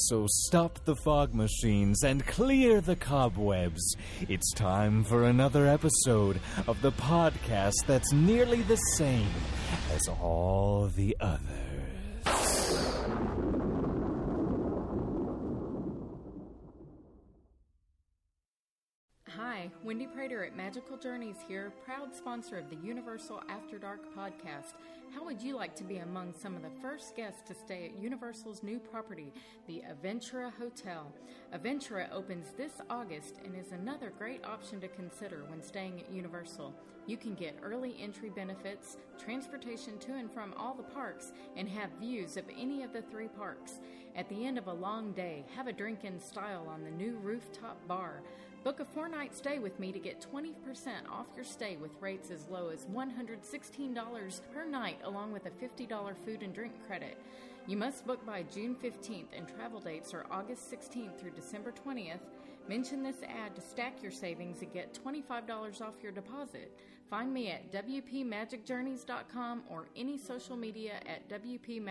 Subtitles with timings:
[0.00, 3.96] So stop the fog machines and clear the cobwebs.
[4.28, 9.26] It's time for another episode of the podcast that's nearly the same
[9.92, 11.67] as all the others.
[19.84, 24.74] Wendy Prater at Magical Journeys here, proud sponsor of the Universal After Dark podcast.
[25.14, 28.02] How would you like to be among some of the first guests to stay at
[28.02, 29.32] Universal's new property,
[29.68, 31.12] the Aventura Hotel?
[31.54, 36.74] Aventura opens this August and is another great option to consider when staying at Universal.
[37.06, 41.90] You can get early entry benefits, transportation to and from all the parks, and have
[42.00, 43.78] views of any of the three parks.
[44.16, 47.16] At the end of a long day, have a drink in style on the new
[47.22, 48.22] rooftop bar.
[48.64, 50.52] Book a four night stay with me to get 20%
[51.10, 56.14] off your stay with rates as low as $116 per night, along with a $50
[56.24, 57.16] food and drink credit.
[57.68, 62.20] You must book by June 15th, and travel dates are August 16th through December 20th.
[62.68, 66.76] Mention this ad to stack your savings and get $25 off your deposit.
[67.08, 71.82] Find me at WPMagicJourneys.com or any social media at WP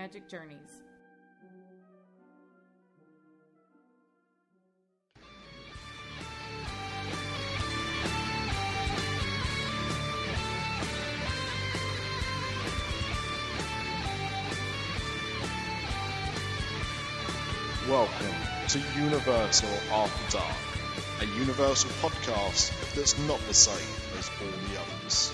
[17.90, 18.36] Welcome
[18.68, 20.58] to Universal After Dark,
[21.22, 25.32] a Universal podcast that's not the same as all the others.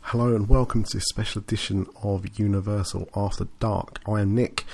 [0.00, 4.00] Hello and welcome to this special edition of Universal After Dark.
[4.08, 4.64] I am Nick,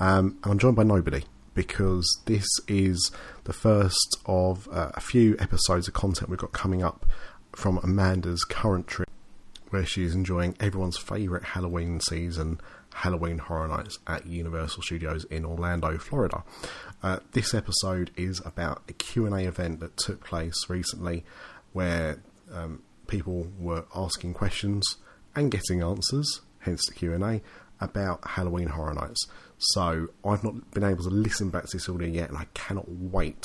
[0.00, 3.10] um, and I'm joined by nobody because this is
[3.44, 7.04] the first of uh, a few episodes of content we've got coming up
[7.52, 9.03] from Amanda's current trip,
[9.74, 12.60] where she's enjoying everyone's favourite Halloween season,
[12.94, 16.44] Halloween Horror Nights at Universal Studios in Orlando, Florida.
[17.02, 21.24] Uh, this episode is about a Q&A event that took place recently
[21.72, 24.98] where um, people were asking questions
[25.34, 27.42] and getting answers, hence the Q&A,
[27.80, 29.26] about Halloween Horror Nights.
[29.58, 32.88] So I've not been able to listen back to this audio yet, and I cannot
[32.88, 33.42] wait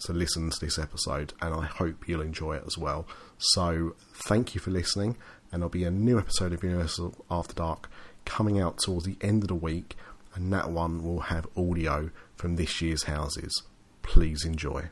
[0.00, 3.06] to listen to this episode, and I hope you'll enjoy it as well.
[3.38, 5.16] So thank you for listening,
[5.52, 7.90] and there'll be a new episode of Universal After Dark
[8.24, 9.96] coming out towards the end of the week,
[10.34, 13.62] and that one will have audio from this year's houses.
[14.02, 14.90] Please enjoy.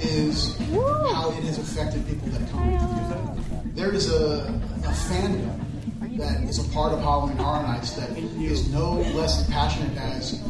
[0.00, 3.72] is how it has affected people that come.
[3.74, 4.44] There is a,
[4.84, 5.60] a fandom
[6.18, 10.42] that is a part of Halloween Horror Nights that is no less passionate as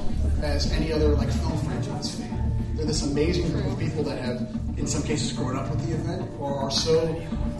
[0.42, 2.35] as any other like film franchise fan.
[2.76, 4.38] They're this amazing group of people that have,
[4.76, 7.08] in some cases, grown up with the event or are so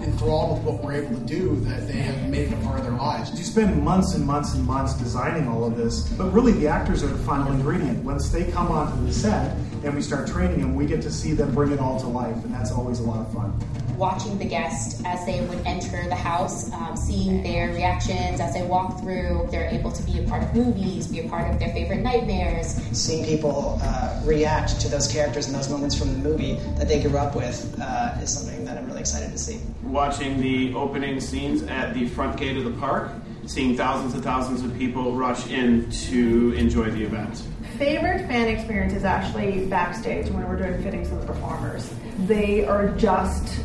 [0.03, 2.85] enthralled with what we're able to do that they have made it a part of
[2.85, 3.31] their lives.
[3.31, 7.03] You spend months and months and months designing all of this, but really the actors
[7.03, 8.05] are the final ingredient.
[8.05, 11.33] Once they come onto the set and we start training them, we get to see
[11.33, 13.59] them bring it all to life, and that's always a lot of fun.
[13.97, 18.63] Watching the guest as they would enter the house, um, seeing their reactions as they
[18.63, 19.49] walk through.
[19.51, 22.75] They're able to be a part of movies, be a part of their favorite nightmares.
[22.93, 27.03] seeing people uh, react to those characters and those moments from the movie that they
[27.03, 29.61] grew up with uh, is something that I'm really excited to see.
[29.83, 33.13] watching the opening scenes at the front gate of the park,
[33.47, 37.43] seeing thousands and thousands of people rush in to enjoy the event.
[37.79, 41.93] favorite fan experience is actually backstage when we're doing fittings with performers.
[42.27, 43.63] They are just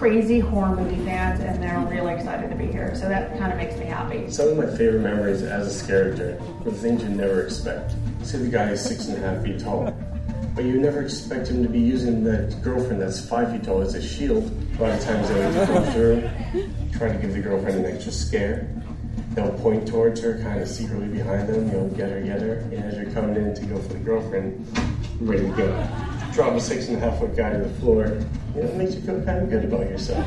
[0.00, 2.94] crazy horror movie fans and they're really excited to be here.
[2.94, 4.30] So that kind of makes me happy.
[4.30, 7.92] Some of my favorite memories as a character were the things you never expect.
[8.22, 9.94] Say the guy is six and a half feet tall,
[10.54, 13.94] but you never expect him to be using that girlfriend that's five feet tall as
[13.94, 14.50] a shield.
[14.78, 16.20] A lot of times they would go through,
[16.92, 18.74] trying to give the girlfriend an extra scare.
[19.34, 22.54] They'll point towards her, kind of secretly behind them, you know, get her, get her.
[22.72, 24.66] And as you're coming in to go for the girlfriend,
[25.20, 26.19] ready to go.
[26.32, 28.06] Drop a six and a half foot guy to the floor.
[28.54, 30.24] You know, it makes you feel kind of good about yourself.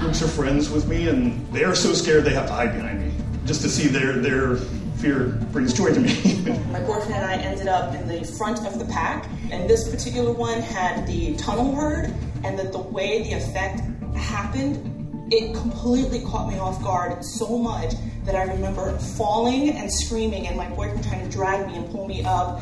[0.00, 3.00] groups of friends with me, and they are so scared they have to hide behind
[3.00, 3.12] me.
[3.44, 4.56] Just to see their their
[4.96, 6.40] fear brings joy to me.
[6.72, 10.32] My boyfriend and I ended up in the front of the pack, and this particular
[10.32, 12.14] one had the tunnel word,
[12.44, 13.82] and that the way the effect
[14.16, 14.92] happened
[15.30, 17.94] it completely caught me off guard so much
[18.24, 22.06] that I remember falling and screaming, and my boyfriend trying to drag me and pull
[22.06, 22.60] me up.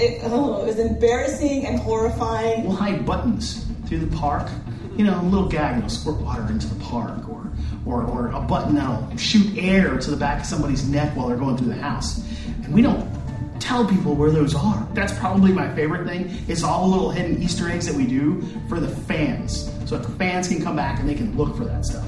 [0.00, 2.64] It, oh, it was embarrassing and horrifying.
[2.64, 4.48] We'll hide buttons through the park.
[4.96, 7.50] You know, a little gag will squirt water into the park, or,
[7.84, 11.36] or, or a button that'll shoot air to the back of somebody's neck while they're
[11.36, 12.24] going through the house.
[12.62, 13.08] And we don't
[13.60, 14.86] tell people where those are.
[14.92, 16.30] That's probably my favorite thing.
[16.48, 19.70] It's all the little hidden Easter eggs that we do for the fans.
[19.86, 22.06] So the fans can come back and they can look for that stuff.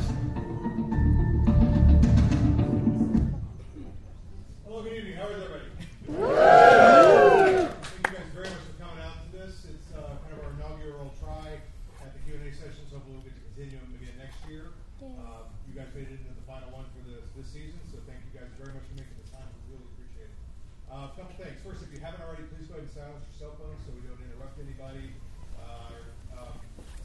[18.37, 19.49] Guys very much for making the time.
[19.65, 20.37] We really appreciate it.
[20.93, 21.57] Uh, a couple things.
[21.65, 24.05] First, if you haven't already, please go ahead and silence your cell phones so we
[24.05, 25.17] don't interrupt anybody.
[25.57, 26.53] Uh, um,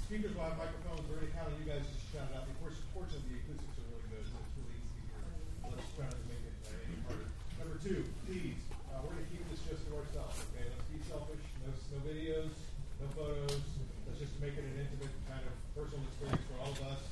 [0.03, 1.07] speakers will have microphones.
[1.07, 2.51] We're going to count on you guys to shout it out.
[2.51, 5.23] Of course, fortunately, the acoustics are really good, so it's really easy to hear.
[5.71, 7.27] Let's try not to make it uh, any harder.
[7.63, 8.59] Number two, please,
[8.91, 10.67] uh, we're going to keep this just to ourselves, okay?
[10.67, 11.43] Let's be selfish.
[11.63, 12.51] No, no videos,
[12.99, 13.63] no photos.
[14.03, 17.07] Let's just make it an intimate kind of personal experience for all of us.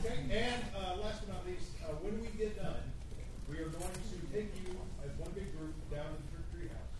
[0.00, 2.82] Okay, and uh, last but not least, uh, when we get done,
[3.46, 4.74] we are going to take you
[5.06, 6.90] as one big group down to the trick tree house.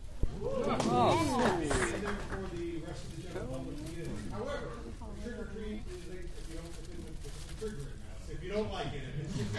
[1.66, 4.06] Stay there for the rest of the general public to.
[4.30, 4.70] However,
[5.18, 8.30] trick or treat is a, if you don't, if it's, a triggering house.
[8.30, 9.50] If you don't like it, it's just.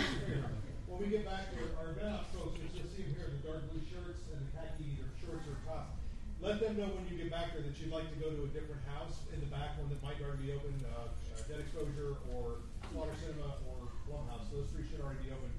[0.88, 3.44] When we get back there, our event folks, which you'll see them here in the
[3.44, 6.00] dark blue shirts and the khaki either shorts or tops,
[6.40, 8.52] let them know when you get back there that you'd like to go to a
[8.56, 12.16] different house in the back, one that might already be open, uh, uh, Dead Exposure
[12.31, 14.48] or Slaughter Sinema or Blumhouse.
[14.54, 15.55] Those three should already open.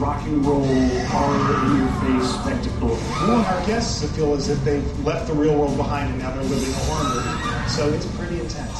[0.00, 2.88] Rock and roll horror in your face spectacle.
[2.88, 6.18] We want our guests to feel as if they've left the real world behind and
[6.18, 7.68] now they're living a horror movie.
[7.68, 8.78] So it's pretty intense.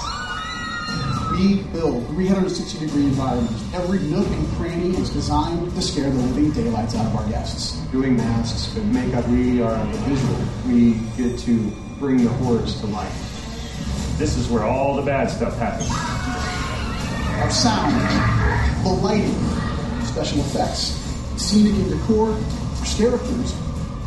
[1.33, 3.63] We build 360 degree environments.
[3.75, 7.77] Every nook and cranny is designed to scare the living daylights out of our guests.
[7.93, 10.37] Doing masks and makeup, we are the visual.
[10.67, 14.17] We get to bring the horrors to life.
[14.17, 15.91] This is where all the bad stuff happens.
[17.43, 19.35] Our sound, the lighting,
[20.05, 21.10] special effects,
[21.41, 23.55] Scenic decor, the characters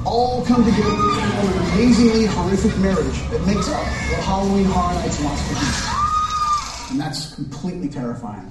[0.06, 5.20] all come together in an amazingly horrific marriage that makes up what Halloween Horror Nights
[5.20, 6.92] wants.
[6.92, 8.48] And that's completely terrifying.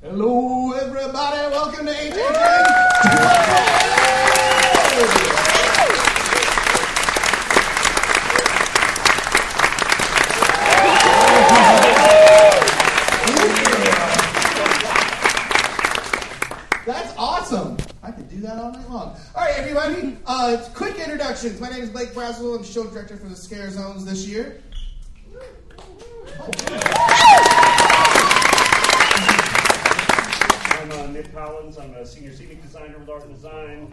[0.00, 1.50] Hello, everybody.
[1.50, 3.71] Welcome to 18.
[18.04, 19.16] I could do that all night long.
[19.34, 20.18] All right, everybody.
[20.26, 21.60] Uh, quick introductions.
[21.60, 22.56] My name is Blake Braswell.
[22.56, 24.60] I'm show director for the Scare Zones this year.
[30.66, 31.78] I'm uh, Nick Collins.
[31.78, 33.92] I'm a senior scenic designer with Art and Design.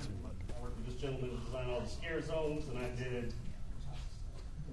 [0.57, 3.31] I work with this gentleman to design all the scare zones, and I did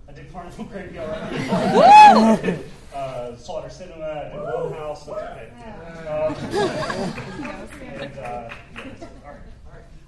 [0.09, 1.11] I did Carnival Graveyard,
[2.95, 5.05] uh, Slaughter Sinema, and Blumhouse.
[5.07, 5.51] That's okay.
[6.07, 6.35] Um,
[8.01, 8.85] and, uh, yeah.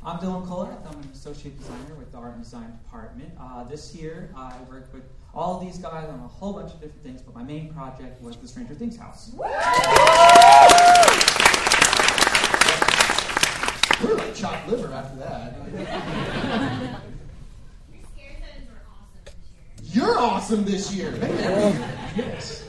[0.04, 0.76] I'm Dylan Kohler.
[0.86, 3.32] I'm an associate designer with the art and design department.
[3.40, 5.02] Uh, this year, I worked with
[5.34, 8.22] all of these guys on a whole bunch of different things, but my main project
[8.22, 9.32] was the Stranger Things house.
[14.02, 17.00] We're like chopped liver after that.
[19.90, 21.14] You're awesome this year.
[22.16, 22.64] yes.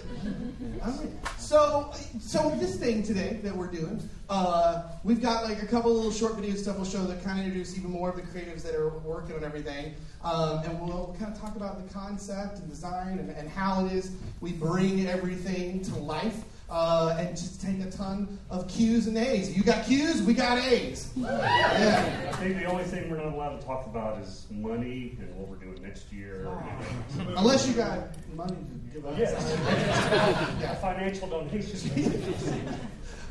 [1.37, 6.11] So, so this thing today that we're doing, uh, we've got like a couple little
[6.11, 8.75] short video stuff we'll show that kind of introduce even more of the creatives that
[8.75, 13.19] are working on everything, um, and we'll kind of talk about the concept and design
[13.19, 16.43] and, and how it is we bring everything to life.
[16.69, 19.55] Uh, and just take a ton of Q's and A's.
[19.55, 21.11] You got Q's, we got A's.
[21.19, 22.31] Yeah.
[22.31, 25.47] I think the only thing we're not allowed to talk about is money and what
[25.49, 26.47] we're doing next year.
[27.37, 27.99] Unless you got
[28.33, 29.17] money to give us.
[30.59, 30.75] Yeah.
[30.75, 31.89] Financial donations.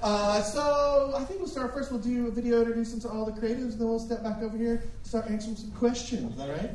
[0.02, 1.90] Uh, so I think we'll start first.
[1.90, 4.56] We'll do a video introducing to all the creatives, and then we'll step back over
[4.56, 6.32] here to start answering some questions.
[6.32, 6.70] Is that right?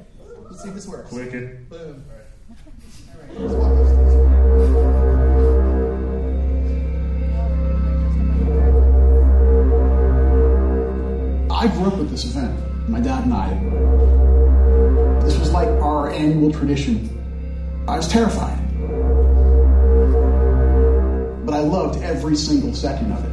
[0.50, 1.10] Let's see if this works.
[1.10, 1.70] Click it.
[1.70, 2.04] Boom.
[2.10, 3.40] All right.
[3.40, 4.23] Let's walk
[11.64, 13.48] I grew up with this event, my dad and I.
[15.24, 17.08] This was like our annual tradition.
[17.88, 18.60] I was terrified.
[21.46, 23.32] But I loved every single second of it.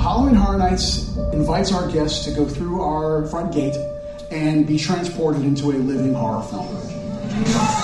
[0.00, 3.76] Halloween Horror Nights invites our guests to go through our front gate
[4.32, 7.79] and be transported into a living horror film.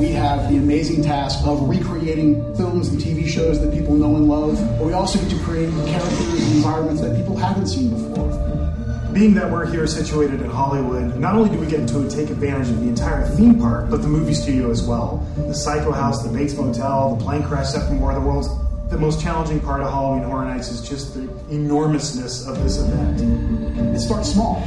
[0.00, 4.28] We have the amazing task of recreating films and TV shows that people know and
[4.28, 8.30] love, but we also get to create characters and environments that people haven't seen before.
[9.12, 12.70] Being that we're here situated in Hollywood, not only do we get to take advantage
[12.70, 15.22] of the entire theme park, but the movie studio as well.
[15.36, 18.48] The Psycho House, the Bates Motel, the plane crash set from War of the Worlds.
[18.88, 23.20] The most challenging part of Halloween Horror Nights is just the enormousness of this event.
[23.94, 24.66] It starts small.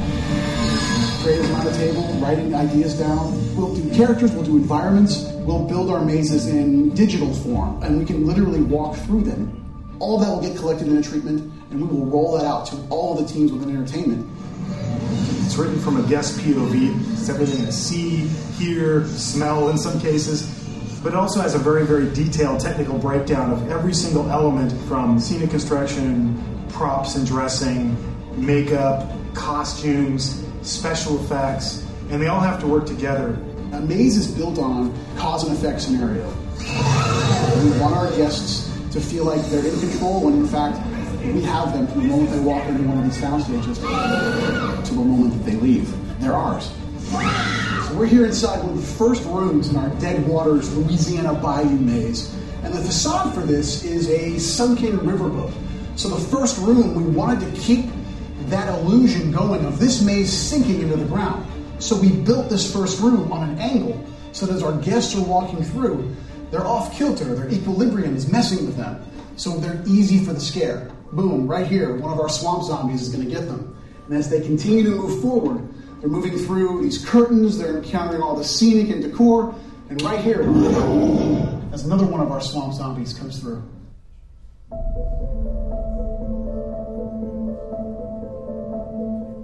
[1.24, 3.56] Creatives on the table, writing ideas down.
[3.56, 8.04] We'll do characters, we'll do environments, we'll build our mazes in digital form, and we
[8.04, 9.96] can literally walk through them.
[10.00, 12.76] All that will get collected in a treatment, and we will roll that out to
[12.90, 14.30] all the teams within entertainment.
[15.46, 17.14] It's written from a guest POV.
[17.14, 18.28] It's everything to see,
[18.58, 20.44] hear, smell in some cases.
[21.02, 25.20] But it also has a very, very detailed technical breakdown of every single element from
[25.22, 26.38] scenic construction,
[26.68, 27.96] props and dressing,
[28.36, 33.38] makeup, costumes, special effects, and they all have to work together.
[33.74, 36.28] A maze is built on cause and effect scenario.
[36.60, 40.78] We want our guests to feel like they're in control when in fact
[41.26, 43.86] we have them from the moment they walk into one of these sound stages to
[44.94, 45.92] the moment that they leave.
[46.20, 46.72] They're ours.
[47.88, 51.78] So we're here inside one of the first rooms in our Dead Waters Louisiana Bayou
[51.78, 52.34] maze.
[52.64, 55.54] And the facade for this is a sunken riverboat.
[55.96, 57.86] So the first room, we wanted to keep
[58.50, 61.46] that illusion going of this maze sinking into the ground.
[61.80, 65.24] So we built this first room on an angle so that as our guests are
[65.24, 66.16] walking through,
[66.52, 69.04] they're off kilter, their equilibrium is messing with them.
[69.36, 70.92] So they're easy for the scare.
[71.12, 73.76] Boom, right here, one of our swamp zombies is going to get them.
[74.08, 75.68] And as they continue to move forward,
[76.00, 79.56] they're moving through these curtains, they're encountering all the scenic and decor,
[79.90, 80.42] and right here,
[81.72, 83.64] as another one of our swamp zombies comes through.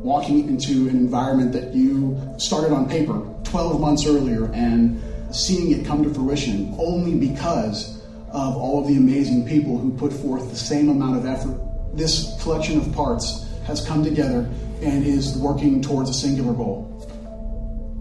[0.02, 5.02] Walking into an environment that you started on paper 12 months earlier and
[5.36, 8.02] seeing it come to fruition only because
[8.32, 11.60] of all of the amazing people who put forth the same amount of effort.
[11.94, 14.50] This collection of parts has come together
[14.82, 16.86] and is working towards a singular goal.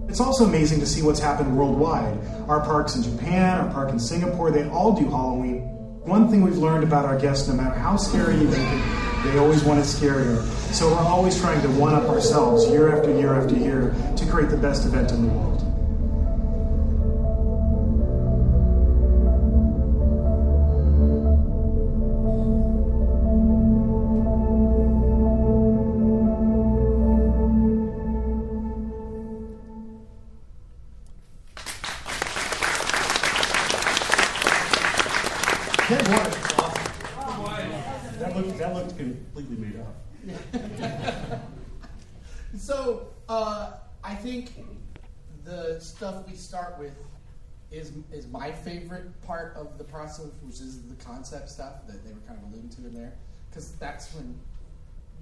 [0.09, 2.19] It's also amazing to see what's happened worldwide.
[2.49, 5.63] Our parks in Japan, our park in Singapore, they all do Halloween.
[6.05, 9.39] One thing we've learned about our guests, no matter how scary you make it, they
[9.39, 10.43] always want it scarier.
[10.73, 14.51] So we're always trying to one up ourselves year after year after year to create
[14.51, 15.68] the best event in the world.
[48.49, 52.39] My favorite part of the process, which is the concept stuff that they were kind
[52.43, 53.13] of alluding to in there,
[53.51, 54.39] because that's when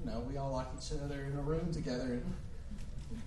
[0.00, 2.34] you know we all lock each other in a room together and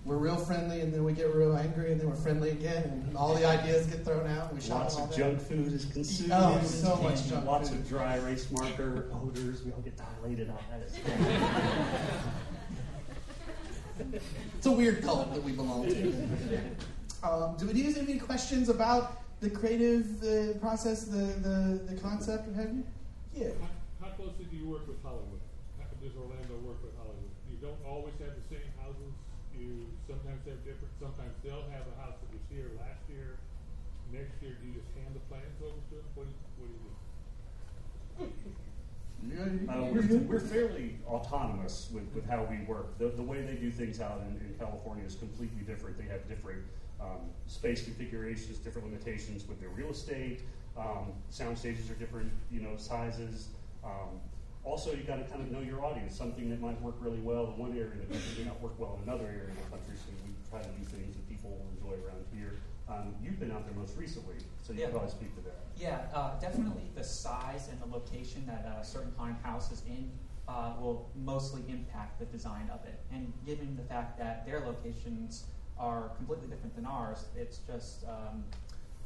[0.04, 3.16] we're real friendly, and then we get real angry, and then we're friendly again, and
[3.16, 4.54] all the ideas get thrown out.
[4.54, 5.16] We shout Lots of that.
[5.16, 6.32] junk food is consumed.
[6.34, 7.78] Oh, so much junk Lots food.
[7.78, 9.62] of dry erase marker odors.
[9.64, 10.82] We all get dilated on that.
[14.58, 16.14] It's a weird cult that we belong to.
[17.22, 22.46] Um, do we have any questions about the creative uh, process, the, the, the concept,
[22.48, 22.84] what have you?
[23.32, 23.56] Yeah.
[23.60, 25.40] How, how closely do you work with Hollywood?
[25.80, 27.32] How does Orlando work with Hollywood?
[27.48, 29.16] You don't always have the same houses.
[29.56, 30.92] You sometimes have different.
[31.00, 33.40] Sometimes they'll have a house that was here last year.
[34.12, 36.08] Next year, do you just hand the plans over to them?
[36.14, 36.80] What do you, what do, you
[38.44, 38.52] do?
[39.68, 42.98] Uh, we're, we're fairly autonomous with, with how we work.
[42.98, 45.96] The, the way they do things out in, in California is completely different.
[45.98, 46.64] They have different
[47.00, 50.40] um, space configurations, different limitations with their real estate.
[50.76, 53.48] Um, sound stages are different, you know, sizes.
[53.84, 54.20] Um,
[54.62, 56.14] also, you got to kind of know your audience.
[56.14, 58.78] Something that might work really well in one area of the country may not work
[58.78, 59.96] well in another area of the country.
[59.96, 62.56] So we try to do things that people will enjoy around here.
[62.88, 64.86] Um, you've been out there most recently, so you Yeah.
[64.86, 65.56] can probably speak to that.
[65.78, 70.10] Yeah, uh, definitely the size and the location that a certain haunted house is in
[70.48, 72.98] uh, will mostly impact the design of it.
[73.12, 75.44] And given the fact that their locations
[75.80, 78.44] are completely different than ours, it's just um,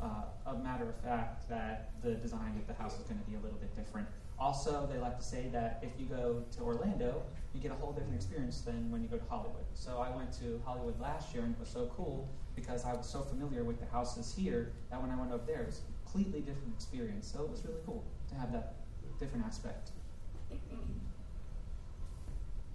[0.03, 3.37] uh, a matter of fact that the design of the house is going to be
[3.37, 4.07] a little bit different.
[4.39, 7.23] Also, they like to say that if you go to Orlando,
[7.55, 9.65] you get a whole different experience than when you go to Hollywood.
[9.75, 13.09] So I went to Hollywood last year and it was so cool because I was
[13.09, 16.11] so familiar with the houses here that when I went over there, it was a
[16.11, 17.31] completely different experience.
[17.33, 18.75] So it was really cool to have that
[19.21, 19.91] different aspect.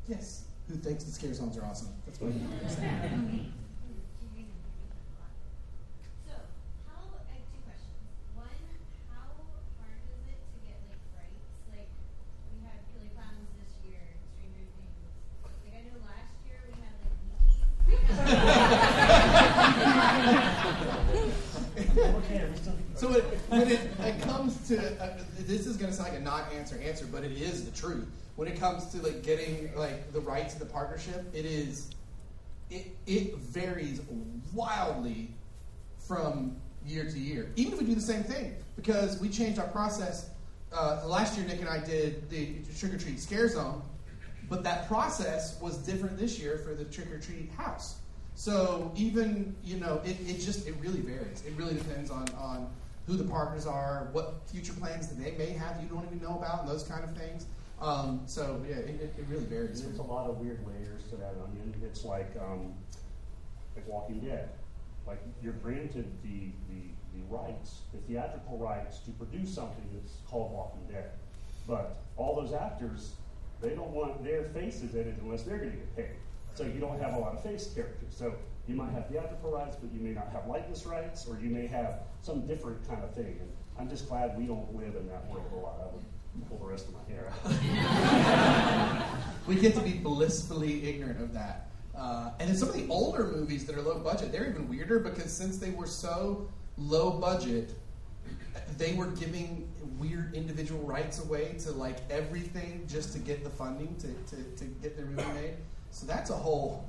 [0.07, 0.45] Yes.
[0.67, 1.89] Who thinks the scare zones are awesome?
[2.05, 3.53] That's what I'm saying.
[6.25, 6.33] So,
[6.85, 7.97] how, I have two questions.
[8.37, 8.53] One,
[9.09, 9.33] how
[9.77, 11.45] hard is it to get like rights?
[11.69, 11.89] Like,
[12.53, 14.01] we had Killer Klowns this year,
[14.37, 14.97] Stranger Things.
[15.41, 16.93] Like, I know last year we had
[22.95, 26.23] so when, when it, it comes to uh, this is going to sound like a
[26.23, 28.07] not answer answer, but it is the truth.
[28.35, 31.89] When it comes to like getting like the rights of the partnership, it is
[32.69, 34.01] it it varies
[34.53, 35.31] wildly
[35.97, 37.51] from year to year.
[37.55, 40.29] Even if we do the same thing, because we changed our process.
[40.71, 43.81] Uh, last year, Nick and I did the trick or treat scare zone,
[44.49, 47.97] but that process was different this year for the trick or treat house.
[48.35, 51.43] So even you know, it, it just it really varies.
[51.45, 52.69] It really depends on on
[53.09, 56.37] who the partners are, what future plans that they may have you don't even know
[56.37, 57.47] about, and those kind of things.
[57.81, 59.81] Um, so yeah, it, it, really varies.
[59.81, 61.73] There's a lot of weird layers to that onion.
[61.83, 62.73] It's like um,
[63.75, 64.49] like Walking Dead.
[65.07, 66.81] Like you're granted the, the
[67.15, 71.09] the rights, the theatrical rights to produce something that's called Walking Dead,
[71.67, 73.13] but all those actors
[73.61, 76.15] they don't want their faces in it unless they're going to get paid.
[76.53, 78.13] So you don't have a lot of face characters.
[78.15, 78.33] So
[78.69, 81.65] you might have theatrical rights, but you may not have likeness rights, or you may
[81.65, 83.35] have some different kind of thing.
[83.41, 85.79] And I'm just glad we don't live in that world a lot.
[85.81, 86.05] I would
[86.47, 87.41] pull the rest of my hair out.
[89.47, 91.71] we get to be blissfully ignorant of that.
[91.97, 94.99] Uh, and in some of the older movies that are low budget, they're even weirder
[94.99, 97.73] because since they were so low budget,
[98.77, 103.95] they were giving weird individual rights away to like everything just to get the funding
[103.95, 105.55] to, to, to get their movie made.
[105.89, 106.87] So that's a whole.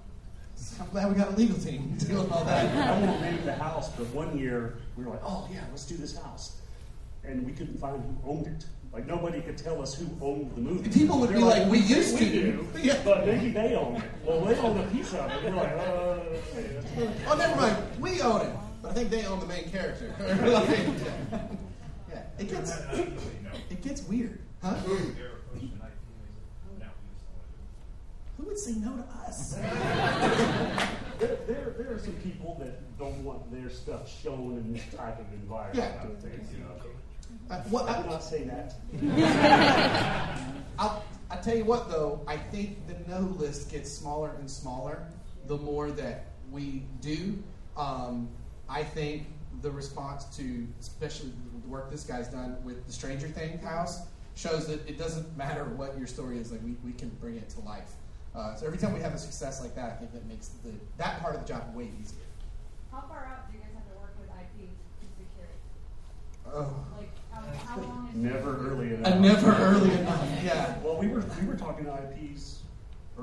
[0.81, 2.75] I'm glad we got a legal team to deal with all that.
[2.89, 5.97] I won't name the house, but one year we were like, oh yeah, let's do
[5.97, 6.57] this house.
[7.25, 8.65] And we couldn't find who owned it.
[8.93, 10.91] Like nobody could tell us who owned the movie.
[10.91, 12.99] People would They're be like, "We think used we to." do, Yeah.
[13.05, 14.03] but maybe they own it.
[14.25, 15.45] Well, they own a piece of it.
[15.45, 16.19] We're like, uh,
[17.29, 17.77] Oh, never mind.
[18.01, 20.13] We own it, but I think they own the main character.
[20.51, 20.79] Like,
[22.11, 22.73] yeah, it gets
[23.71, 24.75] it gets weird, huh?
[28.41, 29.55] Who would say no to us?
[31.19, 35.21] there, there, there are some people that don't want their stuff shown in this type
[35.21, 35.77] of environment.
[35.77, 36.03] Yeah.
[36.03, 36.71] I would think, you know.
[37.51, 38.77] Uh, what, I would not say that.
[40.79, 45.05] I'll, I tell you what, though, I think the no list gets smaller and smaller
[45.47, 47.43] the more that we do.
[47.77, 48.29] Um,
[48.71, 49.27] I think
[49.61, 54.67] the response to, especially the work this guy's done with the Stranger Thing house, shows
[54.69, 56.51] that it doesn't matter what your story is.
[56.51, 57.91] Like we, we can bring it to life.
[58.35, 60.73] Uh, so every time we have a success like that, I think that makes the,
[60.99, 62.19] that part of the job way easier.
[62.93, 65.59] How far out do you guys have to work with IP to secure it?
[66.47, 66.87] Oh.
[66.97, 69.13] Like, how, how long is Never early enough.
[69.13, 70.79] Uh, never early enough, yeah.
[70.83, 72.60] Well, we were we were talking to IPs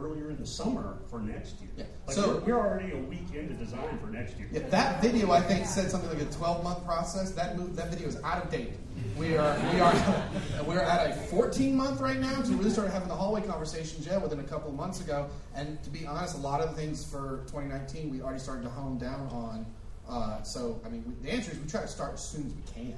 [0.03, 1.69] earlier in the summer for next year.
[1.77, 1.83] Yeah.
[2.05, 4.47] Like So- we're, we're already a week into design for next year.
[4.51, 7.31] Yeah, that video I think said something like a 12 month process.
[7.31, 8.73] That move, that video is out of date.
[9.17, 9.93] We are we are
[10.65, 12.41] we're at a 14 month right now.
[12.43, 15.29] So we really started having the hallway conversations yeah within a couple of months ago.
[15.55, 18.69] And to be honest, a lot of the things for 2019 we already started to
[18.69, 19.65] hone down on.
[20.09, 22.53] Uh, so I mean, we, the answer is we try to start as soon as
[22.53, 22.97] we can.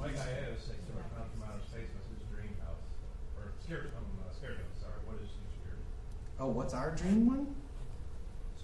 [0.00, 2.80] Like I asked, like, so I found from outer space, what's his dream house?
[3.36, 5.49] Or scared, um, uh, scared house, sorry, what is his dream?
[6.40, 7.54] Oh, what's our dream one?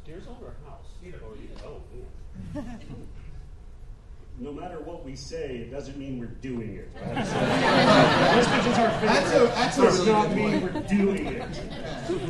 [0.03, 0.87] Stairs over a house.
[1.05, 1.19] Either.
[1.19, 1.63] Or either.
[1.67, 1.83] Oh,
[2.55, 2.81] man.
[4.39, 6.91] no matter what we say, it doesn't mean we're doing it.
[7.07, 8.35] Right?
[8.37, 10.75] Just because it's our favorite, That's a- that's a does really not good mean one.
[10.75, 11.63] we're doing it.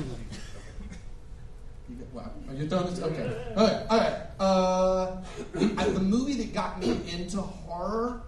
[1.88, 2.88] You got- Wow, are you done?
[3.00, 3.52] Okay.
[3.56, 3.86] All right.
[3.88, 4.16] All right.
[4.40, 5.22] Uh,
[5.54, 8.22] the movie that got me into horror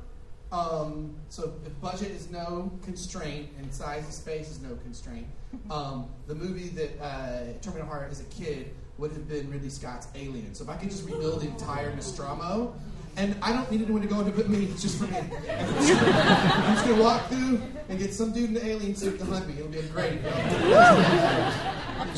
[0.50, 5.26] Um, so if budget is no constraint and size of space is no constraint,
[5.70, 10.08] um, the movie that uh, Terminal Heart as a kid would have been Ridley Scott's
[10.14, 10.54] Alien.
[10.54, 12.74] So if I could just rebuild the entire Nostromo,
[13.16, 15.18] and I don't need anyone to go into but me, it's just for me.
[15.18, 19.48] I'm just gonna walk through and get some dude in the alien suit to hunt
[19.48, 19.54] me.
[19.54, 20.20] It'll be a great.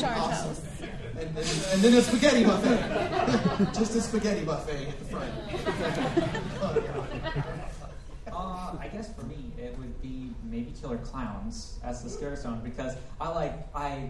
[0.03, 0.55] Awesome.
[1.17, 3.73] And then, and then a spaghetti buffet.
[3.73, 5.31] just a spaghetti buffet at the front.
[8.41, 12.61] Uh, I guess for me, it would be maybe Killer Klowns as the scare zone
[12.63, 14.09] because I like I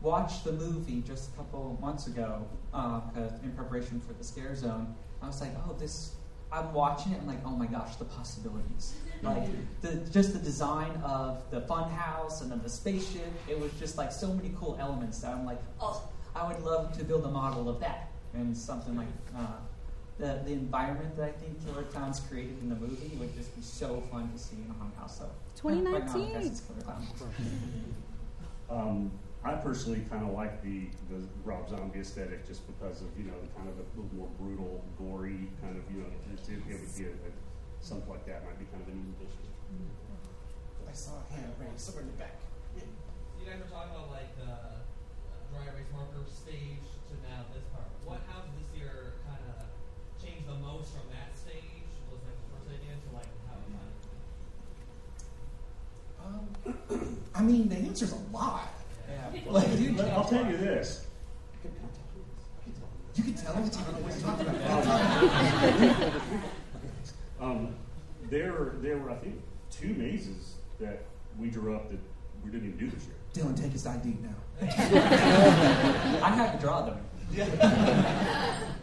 [0.00, 4.54] watched the movie just a couple months ago uh, 'cause in preparation for the scare
[4.54, 4.94] zone.
[5.22, 6.14] I was like, oh, this.
[6.52, 7.18] I'm watching it.
[7.20, 8.94] I'm like, oh my gosh, the possibilities.
[9.22, 9.46] Like
[9.82, 13.32] the, just the design of the fun house and then the spaceship.
[13.48, 16.02] It was just like so many cool elements that I'm like, oh,
[16.34, 19.06] I would love to build a model of that and something like.
[19.36, 19.46] Uh,
[20.22, 23.62] the, the environment that I think Killer Klowns created in the movie would just be
[23.62, 25.18] so fun to see in a haunted house.
[25.18, 25.26] So
[25.66, 26.46] right now, I 2019.
[26.46, 27.10] it's Killer Klowns.
[28.70, 29.10] Um,
[29.42, 33.34] I personally kind of like the, the Rob Zombie aesthetic just because of, you know,
[33.58, 36.94] kind of a little more brutal, gory kind of, you know, it, it, it would
[36.94, 37.30] be a, a,
[37.82, 39.42] something like that might be kind of a neat addition.
[40.86, 42.38] I saw a hand raised somewhere in the back.
[42.78, 44.78] You guys were talking about like the uh,
[45.50, 47.90] dry erase marker stage to now this part.
[48.06, 49.66] What how did this year kind of
[50.22, 51.84] change the most from that stage?
[52.10, 53.72] Was like the first idea to like how it
[56.60, 58.68] kind of Um, I mean, the answer's a lot.
[59.46, 61.06] Like, you, I'll tell you this.
[63.14, 64.46] You can tell every time I know what you're talking
[66.08, 66.22] about.
[67.40, 67.74] Um,
[68.30, 71.04] there, were, there were, I think, two mazes that
[71.38, 71.98] we drew up that
[72.44, 73.16] we didn't even do this year.
[73.34, 74.34] Dylan, take his ID now.
[76.22, 76.98] I had to draw them.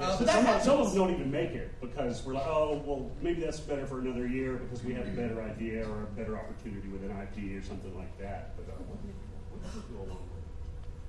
[0.00, 3.10] Uh, but some, some of them don't even make it because we're like, oh, well,
[3.20, 6.38] maybe that's better for another year because we have a better idea or a better
[6.38, 8.56] opportunity with an IP or something like that.
[8.56, 10.42] But uh, we do a long way.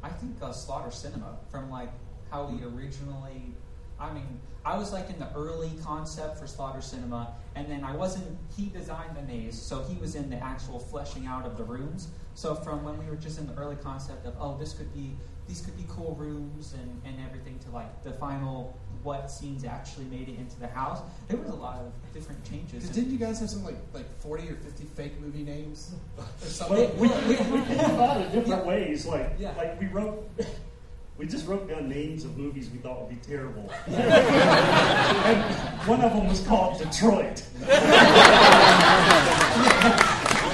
[0.04, 1.90] I think uh, Slaughter Sinema from like
[2.30, 3.54] how we originally.
[4.00, 7.96] I mean, I was like in the early concept for Slaughter Sinema, and then I
[7.96, 8.38] wasn't.
[8.56, 12.10] He designed the maze, so he was in the actual fleshing out of the rooms.
[12.36, 15.16] So from when we were just in the early concept of, oh, this could be
[15.48, 20.06] these could be cool rooms and, and everything to like the final what scenes actually
[20.06, 21.02] made it into the house.
[21.28, 22.88] There was a lot of different changes.
[22.90, 26.50] Didn't you guys have some like like forty or fifty fake movie names or Well,
[26.50, 26.98] something?
[26.98, 29.06] we, we, we thought of different ways.
[29.06, 30.26] Like, like we wrote,
[31.18, 33.70] we just wrote down names of movies we thought would be terrible.
[33.88, 35.44] and
[35.88, 37.44] one of them was called Detroit.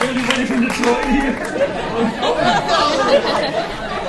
[0.01, 1.37] Anybody from Detroit here?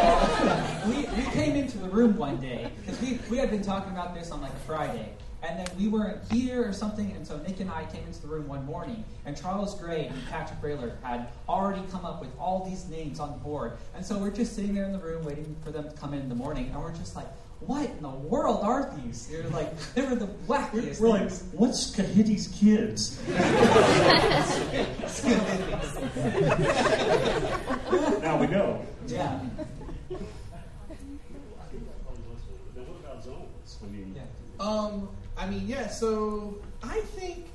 [0.02, 3.92] Oh, we, we came into the room one day because we, we had been talking
[3.92, 5.12] about this on like a Friday.
[5.42, 8.28] And then we weren't here or something, and so Nick and I came into the
[8.28, 12.68] room one morning, and Charles Gray and Patrick Rayler had already come up with all
[12.68, 13.72] these names on the board.
[13.94, 16.20] And so we're just sitting there in the room waiting for them to come in
[16.20, 17.26] in the morning, and we're just like,
[17.60, 19.28] what in the world are these?
[19.28, 23.18] They're like, they were the wackiest We're like, what's Kahiti's kids?
[28.22, 28.84] now we know.
[29.06, 29.40] Yeah.
[32.74, 33.24] What about
[34.00, 34.22] I mean,
[34.58, 35.88] Um, I mean, yeah.
[35.88, 37.46] So I think,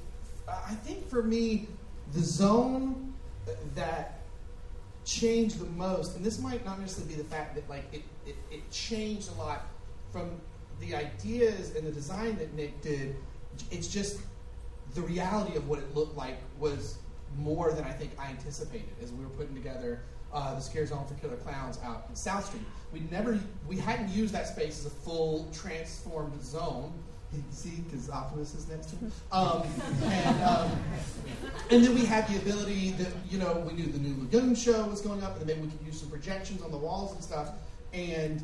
[0.48, 1.68] I think for me,
[2.14, 3.14] the zone
[3.76, 4.22] that
[5.06, 8.36] changed the most, and this might not necessarily be the fact that like it, it,
[8.52, 9.68] it changed a lot
[10.12, 10.32] from
[10.80, 13.16] the ideas and the design that Nick did.
[13.72, 14.20] It's just
[14.96, 16.98] the reality of what it looked like was
[17.38, 20.02] more than I think I anticipated as we were putting together
[20.34, 22.64] uh, the Scare Zone for Killer Klowns out in South Street.
[22.92, 26.94] We never, we hadn't used that space as a full transformed zone.
[27.34, 29.12] You see because Optimus is next to him.
[29.32, 29.64] Um,
[30.04, 30.72] and, um,
[31.70, 34.86] and then we had the ability that you know we knew the new Lagoon show
[34.86, 37.22] was going up, and then maybe we could use some projections on the walls and
[37.22, 37.50] stuff.
[37.92, 38.42] And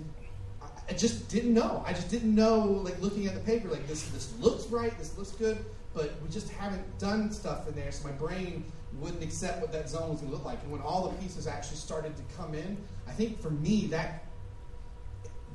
[0.62, 1.84] I- I just didn't know.
[1.86, 2.60] I just didn't know.
[2.84, 5.64] Like looking at the paper, like this this looks right, this looks good,
[5.94, 7.92] but we just haven't done stuff in there.
[7.94, 8.66] So my brain
[9.00, 10.62] wouldn't accept what that zone was going to look like.
[10.64, 12.78] And when all the pieces actually started to come in,
[13.08, 14.26] I think for me that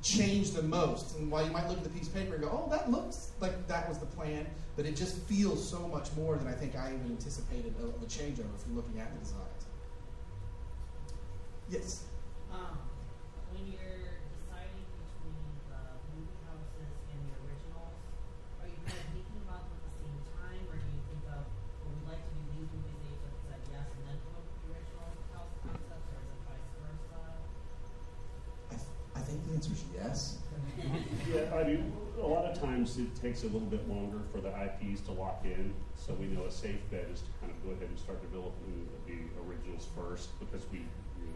[0.02, 1.16] changed the most.
[1.16, 3.30] And while you might look at the piece of paper and go, "Oh, that looks
[3.40, 4.46] like that was the plan,"
[4.76, 8.02] but it just feels so much more than I think I even anticipated of of
[8.02, 9.66] a changeover from looking at the designs.
[11.68, 12.04] Yes.
[12.52, 12.78] Um,
[29.56, 30.36] answer is yes.
[31.32, 31.92] Yeah, I mean,
[32.22, 35.40] a lot of times it takes a little bit longer for the IPs to lock
[35.44, 38.20] in, so we know a safe bet is to kind of go ahead and start
[38.20, 39.16] developing the
[39.48, 41.32] originals first because we, you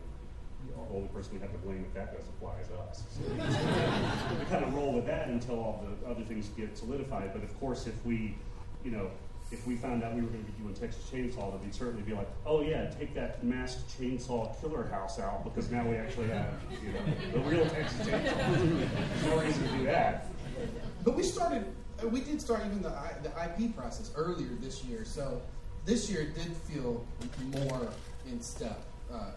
[0.77, 3.03] know, the only person we have to blame if that doesn't fly is us.
[3.09, 6.77] So we, just, we kind of roll with that until all the other things get
[6.77, 7.33] solidified.
[7.33, 8.37] But of course, if we,
[8.85, 9.11] you know,
[9.51, 12.03] if we found out we were going to be doing Texas Chainsaw, then we'd certainly
[12.03, 16.29] be like, oh yeah, take that masked chainsaw killer house out because now we actually
[16.29, 17.01] have, you know,
[17.33, 18.37] the real Texas Chainsaw.
[18.37, 20.27] There's no reason to do that.
[21.05, 21.65] But we started,
[22.03, 25.05] uh, we did start even the, the IP process earlier this year.
[25.05, 25.43] So
[25.85, 27.05] this year it did feel
[27.67, 27.89] more
[28.29, 28.81] in step,
[29.13, 29.31] uh,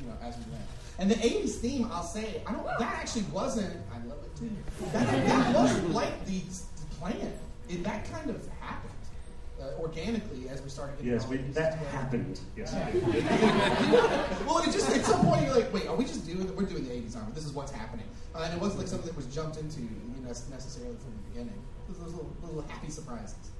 [0.00, 0.64] you know, as we went.
[0.98, 4.50] And the 80s theme, I'll say, I don't, that actually wasn't, I love it too.
[4.92, 7.32] That, that wasn't like the, the plan.
[7.68, 8.89] It, that kind of happened.
[9.60, 11.90] Uh, organically, as we started getting Yes, we, that together.
[11.92, 12.40] happened.
[12.56, 12.88] Yes, Yeah.
[14.48, 16.48] well, it just at some point you're like, wait, are we just doing?
[16.56, 17.28] We're doing the '80s armor.
[17.36, 20.16] This is what's happening, uh, and it wasn't like something that was jumped into, you
[20.24, 21.60] know, necessarily from the beginning.
[21.90, 23.52] It those little, little happy surprises.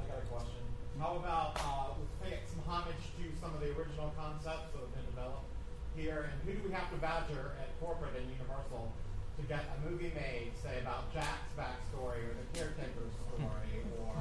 [0.00, 0.64] I got a question.
[0.96, 4.94] How about uh, let's pay some homage to some of the original concepts that have
[4.96, 5.44] been developed
[5.92, 8.88] here, and who do we have to badger at corporate and Universal
[9.36, 14.14] to get a movie made, say about Jack's backstory or the caretaker's story or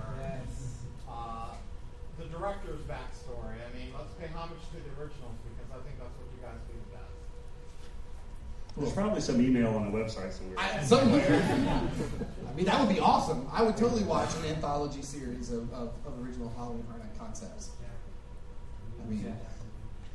[1.14, 1.54] uh,
[2.18, 3.58] the director's backstory?
[3.62, 6.60] I mean, let's pay homage to the originals because I think that's what you guys
[6.68, 7.14] do best.
[8.78, 10.58] There's probably some email on the website somewhere.
[10.58, 11.22] I, somewhere.
[12.50, 13.48] I mean, that would be awesome.
[13.52, 17.70] I would totally watch an anthology series of, of, of original Halloween Horror Night concepts.
[19.02, 19.36] I mean,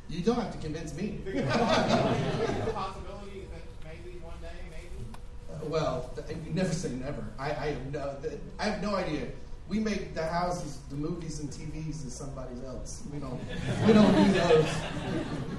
[0.09, 1.19] you don't have to convince me.
[1.25, 5.05] You think it's a possibility that maybe one day, maybe?
[5.53, 7.23] Uh, Well, th- you never say never.
[7.37, 9.27] I, I have no, th- I have no idea.
[9.69, 13.03] We make the houses, the movies, and TVs as somebody else.
[13.13, 13.39] We don't,
[13.85, 14.65] we don't do those.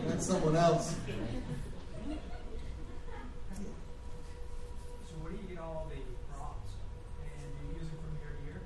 [0.08, 0.96] That's someone else.
[5.06, 6.00] So where do you get all the
[6.34, 6.72] props?
[7.22, 8.60] And you use them from year to year?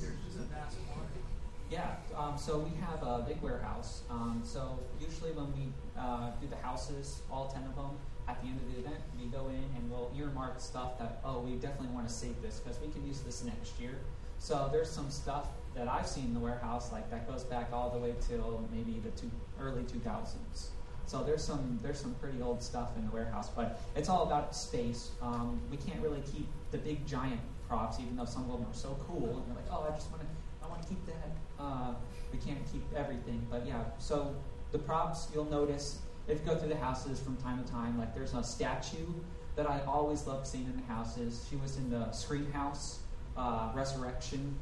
[0.00, 1.20] There's just a vast quantity.
[1.68, 4.02] Yeah, um, so we have a big warehouse.
[4.08, 8.48] Um, so usually when we uh, do the houses, all 10 of them, at the
[8.48, 11.94] end of the event, we go in and we'll earmark stuff that, oh, we definitely
[11.94, 13.98] want to save this because we can use this next year.
[14.38, 17.90] So there's some stuff that I've seen in the warehouse, like that goes back all
[17.90, 20.68] the way till maybe the two, early 2000s.
[21.06, 24.56] So there's some there's some pretty old stuff in the warehouse, but it's all about
[24.56, 25.12] space.
[25.22, 28.74] Um, we can't really keep the big giant props, even though some of them are
[28.74, 29.36] so cool.
[29.36, 30.28] And you're like, oh, I just want to
[30.64, 31.30] I want to keep that.
[31.60, 31.94] Uh,
[32.32, 33.84] we can't keep everything, but yeah.
[33.98, 34.34] So
[34.72, 38.34] the props you'll notice you go through the houses from time to time, like there's
[38.34, 39.06] a statue
[39.54, 41.46] that I always loved seeing in the houses.
[41.48, 43.00] She was in the Scream House
[43.36, 44.54] uh, Resurrection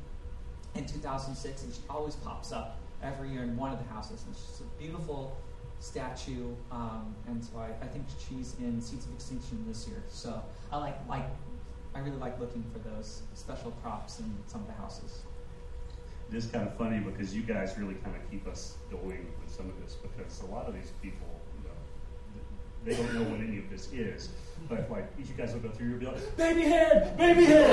[0.74, 4.24] in 2006, and she always pops up every year in one of the houses.
[4.26, 5.36] And she's a beautiful
[5.80, 10.02] statue, um, and so I, I think she's in Seeds of Extinction this year.
[10.08, 11.26] So I like like
[11.94, 15.22] I really like looking for those special props in some of the houses.
[16.30, 19.54] It is kind of funny because you guys really kind of keep us going with
[19.54, 21.33] some of this because a lot of these people,
[22.84, 24.28] they don't know what any of this is.
[24.68, 27.68] But like, you guys will go through, you'll be like, baby head, baby head.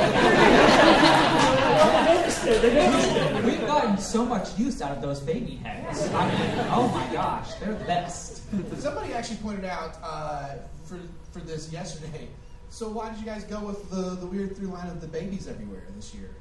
[2.08, 2.62] they noticed it.
[2.62, 3.44] They noticed it.
[3.46, 6.10] We've gotten so much use out of those baby heads.
[6.10, 8.42] I mean, oh my gosh, they're the best.
[8.82, 11.00] Somebody actually pointed out uh, for
[11.32, 12.28] for this yesterday.
[12.70, 15.48] So why did you guys go with the, the weird through line of the babies
[15.48, 16.32] everywhere this year?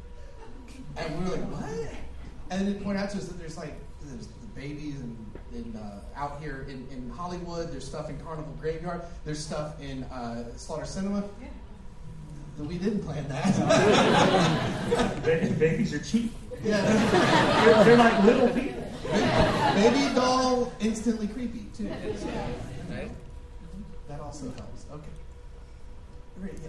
[0.97, 1.91] And we were like, what?
[2.51, 5.77] And then it pointed out to us that there's like there's the babies and in,
[5.77, 7.71] uh, out here in, in Hollywood.
[7.71, 9.03] There's stuff in Carnival Graveyard.
[9.25, 11.29] There's stuff in uh, Slaughter Sinema.
[12.59, 15.25] We didn't plan that.
[15.59, 16.35] Babies are cheap.
[16.63, 16.83] Yeah.
[17.65, 18.85] They're, they're like little people.
[19.75, 21.91] Baby doll, instantly creepy too.
[22.19, 22.29] So,
[24.09, 24.85] that also helps.
[24.93, 25.09] Okay.
[26.41, 26.59] Great.
[26.63, 26.69] Yeah.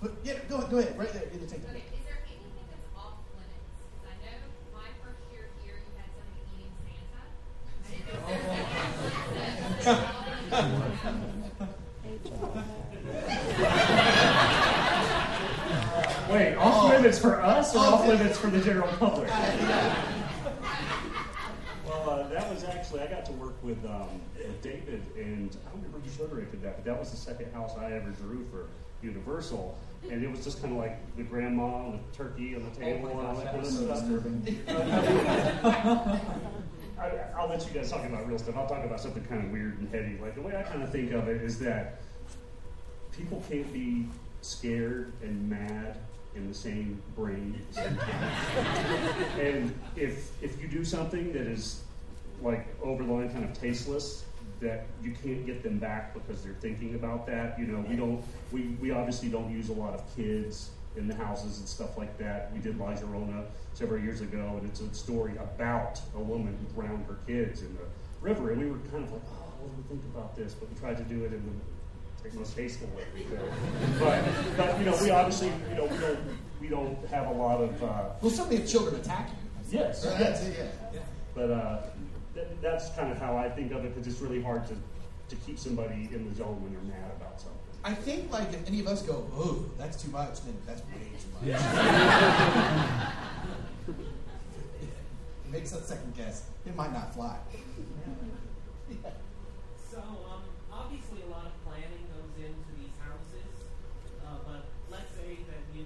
[0.00, 0.70] But yeah, go ahead.
[0.70, 0.98] Go ahead.
[0.98, 1.24] Right there.
[1.32, 1.62] In the tank.
[1.70, 1.82] Okay,
[16.30, 19.28] Wait, off limits for us or off limits for the general public?
[21.86, 25.70] Well, uh, that was actually, I got to work with, um, with David, and I
[25.70, 28.46] don't remember you showed directed that, but that was the second house I ever drew
[28.50, 28.68] for
[29.02, 29.78] Universal.
[30.10, 33.10] And it was just kind of like the grandma and the turkey on the table
[33.10, 33.86] Oh my and all that that kind of was so
[35.54, 36.20] stuff.
[37.04, 38.56] I, I'll let you guys talk about real stuff.
[38.56, 40.18] I'll talk about something kind of weird and heavy.
[40.20, 42.00] Like the way I kind of think of it is that
[43.16, 44.06] people can't be
[44.40, 45.98] scared and mad
[46.34, 47.60] in the same brain.
[47.60, 49.40] at the same time.
[49.40, 51.82] and if if you do something that is
[52.42, 54.24] like over the line kind of tasteless,
[54.60, 57.58] that you can't get them back because they're thinking about that.
[57.58, 61.14] You know, we don't, we, we obviously don't use a lot of kids in the
[61.14, 62.50] houses and stuff like that.
[62.52, 66.80] We did La Llorona several years ago, and it's a story about a woman who
[66.80, 67.82] drowned her kids in the
[68.20, 70.54] river, and we were kind of like, oh, what do we think about this?
[70.54, 71.42] But we tried to do it in
[72.30, 73.40] the most tasteful way we could.
[73.98, 74.24] But,
[74.56, 76.18] but you know, we obviously, you know, we don't,
[76.60, 77.82] we don't have a lot of.
[77.82, 79.78] Uh, Well, certainly if children attack you.
[79.78, 80.46] Yes, That's yes.
[80.46, 81.00] it, yeah.
[81.34, 81.82] But uh,
[82.34, 84.74] th- that's kind of how I think of it because it's really hard to,
[85.30, 87.58] to keep somebody in the zone when they're mad about something.
[87.84, 91.12] I think like if any of us go, oh, that's too much, then that's way
[91.20, 91.44] too much.
[95.44, 96.48] it makes us second guess.
[96.64, 97.36] It might not fly.
[99.76, 100.00] So,
[100.32, 103.52] um, obviously, a lot of planning goes into these houses.
[104.24, 105.84] Uh, but let's say that you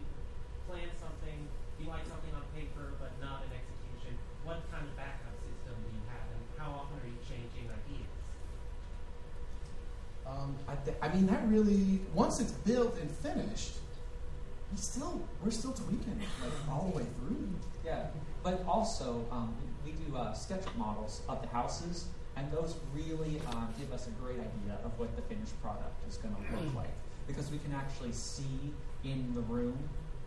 [0.70, 1.50] plan something,
[1.82, 4.14] you like something on paper, but not in execution.
[4.46, 8.14] What kind of backup system do you have, and how often are you changing ideas?
[10.28, 10.54] Um,
[11.08, 13.72] I, mean, that really once it's built and finished,
[14.70, 17.48] we still we're still tweaking it like all the way through.
[17.84, 18.06] Yeah,
[18.42, 23.66] but also um, we do uh, SketchUp models of the houses, and those really uh,
[23.78, 26.92] give us a great idea of what the finished product is going to look like
[27.26, 28.72] because we can actually see
[29.04, 29.78] in the room.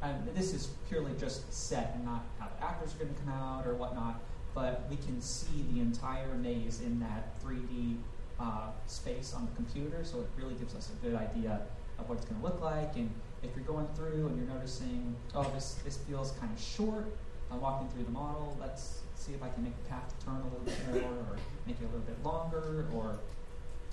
[0.01, 3.33] And this is purely just set and not how the actors are going to come
[3.33, 4.19] out or whatnot,
[4.55, 7.97] but we can see the entire maze in that 3D
[8.41, 11.61] uh, space on the computer, so it really gives us a good idea
[11.99, 12.95] of what it's going to look like.
[12.95, 13.09] And
[13.43, 17.05] if you're going through and you're noticing, oh, this, this feels kind of short,
[17.51, 20.43] I'm walking through the model, let's see if I can make the path turn a
[20.43, 23.19] little bit more or make it a little bit longer, or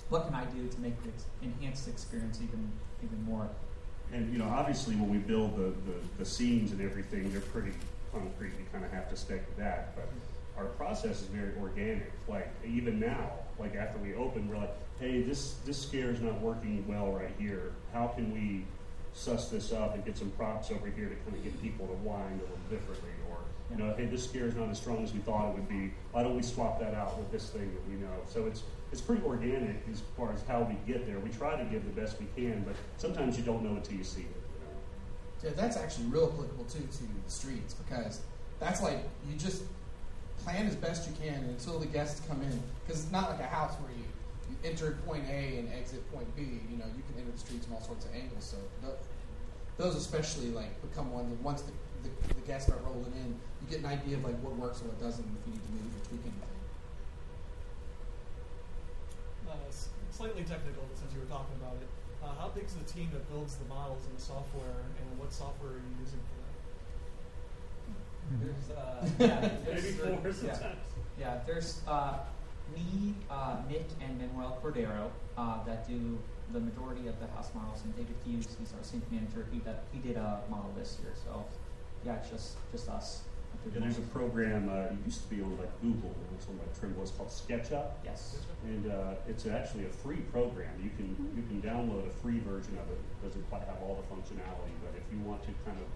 [0.09, 2.71] what can I do to make ex- enhance the experience even,
[3.03, 3.47] even more.
[4.11, 7.73] And you know, obviously, when we build the, the, the scenes and everything, they're pretty
[8.11, 8.53] concrete.
[8.57, 9.95] You kind of have to stick to that.
[9.95, 10.09] But
[10.59, 12.11] our process is very organic.
[12.27, 16.39] Like even now, like after we open, we're like, hey, this this scare is not
[16.41, 17.71] working well right here.
[17.93, 18.65] How can we
[19.13, 21.93] suss this up and get some props over here to kind of get people to
[21.93, 23.09] wind a little differently?
[23.29, 23.37] Or
[23.71, 25.91] you know, hey, this scare is not as strong as we thought it would be.
[26.11, 28.13] Why don't we swap that out with this thing that we know?
[28.27, 31.19] So it's it's pretty organic as far as how we get there.
[31.19, 34.03] We try to give the best we can, but sometimes you don't know until you
[34.03, 34.35] see it.
[35.43, 38.19] Yeah, that's actually real applicable too to the streets because
[38.59, 38.97] that's like
[39.29, 39.63] you just
[40.43, 43.47] plan as best you can until the guests come in because it's not like a
[43.47, 44.05] house where you,
[44.49, 46.61] you enter point A and exit point B.
[46.69, 48.43] You know, you can enter the streets from all sorts of angles.
[48.43, 48.97] So th-
[49.77, 51.71] those especially like become one that once the,
[52.03, 54.89] the, the guests start rolling in, you get an idea of like what works and
[54.89, 56.55] what doesn't, if you need to move or tweak anything.
[59.47, 59.55] Uh,
[60.11, 61.87] slightly technical, since you were talking about it,
[62.23, 65.31] uh, how big is the team that builds the models and the software, and what
[65.31, 66.38] software are you using for?
[68.39, 70.31] There's, uh, yeah, there's, Maybe four yeah.
[70.31, 70.79] sometimes.
[71.19, 72.19] Yeah, there's uh,
[72.75, 76.19] me, uh, Nick, and Manuel Cordero uh, that do
[76.53, 79.45] the majority of the house models, and David Hughes, he's our sync manager.
[79.51, 81.45] He did, he did a model this year, so
[82.05, 83.21] yeah, it's just just us.
[83.65, 86.47] that And there's a program, uh, it used to be on like Google, and it's
[86.47, 87.91] on like Trimble, it's called SketchUp.
[88.03, 88.37] Yes.
[88.65, 90.71] And uh, it's actually a free program.
[90.81, 92.99] You can you can download a free version of it.
[92.99, 95.87] It doesn't quite have all the functionality, but if you want to kind of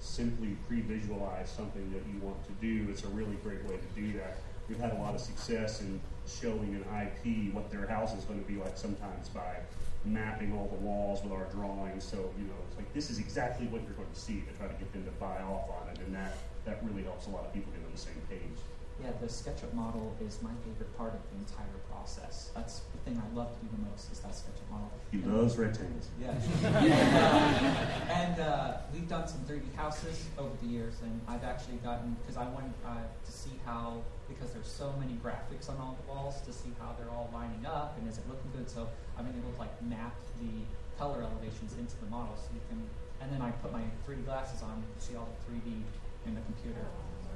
[0.00, 4.12] simply pre-visualize something that you want to do, it's a really great way to do
[4.18, 4.38] that.
[4.68, 8.40] We've had a lot of success in showing an IP what their house is going
[8.40, 9.56] to be like sometimes by
[10.04, 12.04] mapping all the walls with our drawings.
[12.04, 14.68] So, you know, it's like this is exactly what you're going to see to try
[14.68, 15.98] to get them to buy off on it.
[16.00, 18.58] And that, that really helps a lot of people get on the same page.
[19.02, 22.50] Yeah, the SketchUp model is my favorite part of the entire process.
[22.54, 24.90] That's the thing I love to do the most is that SketchUp model.
[25.12, 26.08] He And- loves rectangles.
[26.20, 26.34] Yeah.
[26.66, 31.76] and uh, and uh, we've done some 3D houses over the years, and I've actually
[31.76, 35.96] gotten because I wanted uh, to see how because there's so many graphics on all
[36.02, 38.68] the walls to see how they're all lining up and is it looking good.
[38.68, 40.50] So I've been able to like map the
[40.98, 42.82] color elevations into the model, so you can.
[43.20, 45.82] And then I put my 3D glasses on to see all the 3D
[46.26, 46.82] in the computer.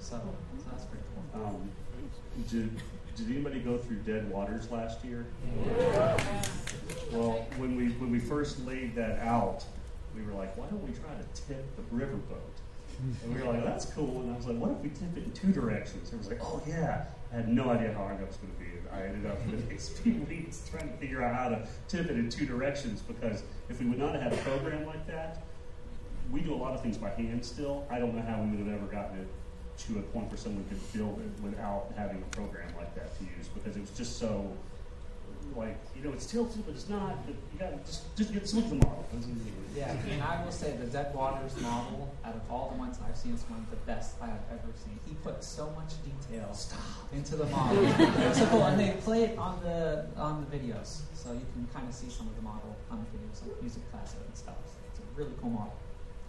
[0.03, 0.21] So,
[0.59, 1.45] so that's pretty cool.
[1.45, 1.71] Um,
[2.51, 2.71] did,
[3.17, 5.27] did anybody go through Dead Waters last year?
[7.12, 9.65] Well, when we when we first laid that out,
[10.17, 12.51] we were like, why don't we try to tip the riverboat?
[13.23, 14.23] And we were like, that's cool.
[14.23, 16.11] And I was like, what if we tip it in two directions?
[16.11, 17.05] And I was like, oh yeah.
[17.33, 18.67] I had no idea how hard that was going to be.
[18.93, 22.29] I ended up with XP weeks trying to figure out how to tip it in
[22.29, 25.44] two directions because if we would not have had a program like that,
[26.31, 27.87] we do a lot of things by hand still.
[27.88, 29.29] I don't know how we would have ever gotten it
[29.87, 33.24] to a point where someone could build it without having a program like that to
[33.24, 34.52] use because it was just so
[35.56, 37.26] like you know it's tilted, but it's not.
[37.26, 39.06] But you got to just just get look at the model.
[39.76, 43.16] Yeah, and I will say the Dead Waters model, out of all the ones I've
[43.16, 44.98] seen, is one of the best I have ever seen.
[45.08, 46.56] He put so much detail
[47.12, 47.85] into the model.
[48.28, 51.66] it's so cool, and they play it on the on the videos, so you can
[51.74, 54.56] kind of see some of the model on the videos, like music class and stuff.
[54.64, 55.74] So it's a really cool model.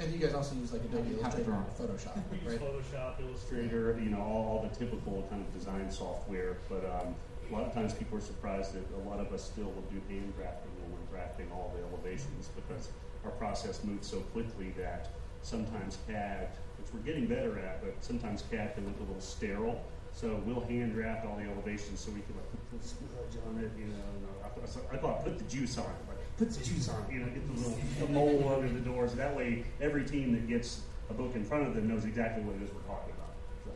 [0.04, 1.60] And you guys also use like Adobe You have to Illustrator draw.
[1.60, 2.62] and Photoshop, We use right?
[2.62, 6.58] Photoshop, Illustrator, you know, all, all the typical kind of design software.
[6.70, 7.16] But um,
[7.50, 10.02] a lot of times people are surprised that a lot of us still will do
[10.10, 12.90] hand drafting when we're drafting all the elevations because
[13.24, 16.50] our process moves so quickly that sometimes CAD,
[16.80, 19.82] which we're getting better at, but sometimes CAD can look a little sterile.
[20.14, 23.64] So we'll hand draft all the elevations so we can like put the smudge on
[23.64, 24.04] it, you know.
[24.14, 26.90] and, uh, I, thought- I thought put the juice on it, like put the juice
[26.90, 29.14] on it, you know, get the little the mole under the doors.
[29.14, 32.56] That way, every team that gets a book in front of them knows exactly what
[32.56, 33.34] it is we're talking about.
[33.66, 33.72] So.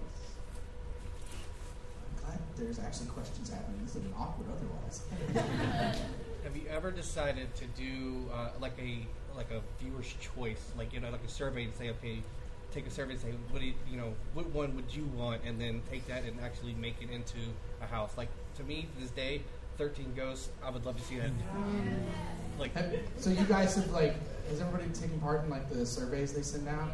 [2.25, 3.79] I'm glad there's actually questions happening.
[3.83, 5.01] This would have been awkward otherwise.
[6.43, 9.05] Have you ever decided to do uh, like a
[9.35, 12.23] like a viewer's choice, like you know, like a survey and say, okay,
[12.71, 15.41] take a survey and say, what do you, you know, what one would you want,
[15.45, 17.37] and then take that and actually make it into
[17.81, 18.13] a house.
[18.17, 19.41] Like to me, to this day,
[19.77, 21.31] Thirteen Ghosts, I would love to see that.
[22.57, 22.71] Like,
[23.19, 24.15] So you guys have like,
[24.49, 26.91] has everybody taken part in like the surveys they send out?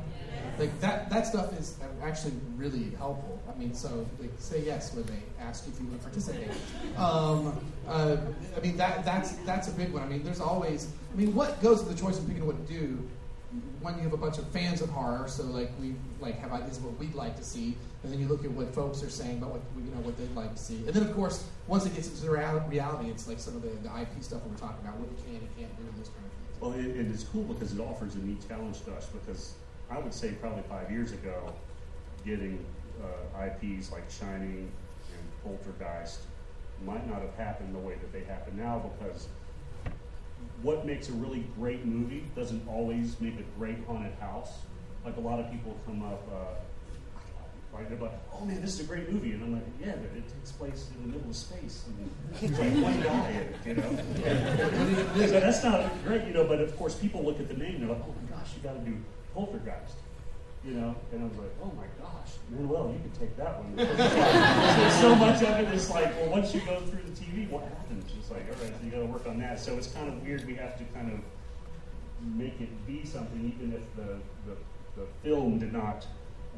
[0.60, 3.42] Like that that stuff is actually really helpful.
[3.54, 6.50] I mean, so like say yes when they ask you if you want to participate.
[6.98, 8.18] Um, uh,
[8.56, 10.04] I mean that that's that's a big one.
[10.04, 10.88] I mean, there's always.
[11.14, 13.08] I mean, what goes to the choice of picking what to do
[13.82, 16.78] when you have a bunch of fans of horror, so like we like have ideas
[16.78, 19.38] of what we'd like to see, and then you look at what folks are saying
[19.38, 21.96] about what you know what they'd like to see, and then of course once it
[21.96, 25.10] gets into reality, it's like some of the, the IP stuff we're talking about, what
[25.12, 26.62] you can and can't do, those kind of things.
[26.62, 29.54] Well, and, and it's cool because it offers a neat challenge to us because
[29.90, 31.54] I would say probably five years ago,
[32.26, 32.64] getting
[33.02, 34.72] uh, IPs like Shining
[35.12, 36.22] and Poltergeist
[36.86, 39.28] might not have happened the way that they happen now because
[40.62, 44.50] what makes a really great movie doesn't always make a great haunted house.
[45.06, 46.64] Like a lot of people come up, uh,
[47.74, 50.16] like they're like, "Oh man, this is a great movie," and I'm like, "Yeah, but
[50.16, 53.56] it takes place in the middle of space, and there's like one guy in it,
[53.66, 56.46] you know." so that's not great, you know.
[56.46, 58.62] But of course, people look at the name, and they're like, "Oh my gosh, you
[58.62, 58.98] got to do
[59.34, 59.98] Poltergeist,"
[60.66, 60.96] you know.
[61.12, 65.16] And I was like, "Oh my gosh, Manuel, you could take that one." There's so
[65.16, 68.12] much of it is like, well, once you go through the TV, what happens?
[68.18, 69.60] It's like, all right, so you got to work on that.
[69.60, 70.46] So it's kind of weird.
[70.46, 71.20] We have to kind of
[72.38, 74.18] make it be something, even if the,
[74.50, 74.58] the,
[74.96, 76.08] the film did not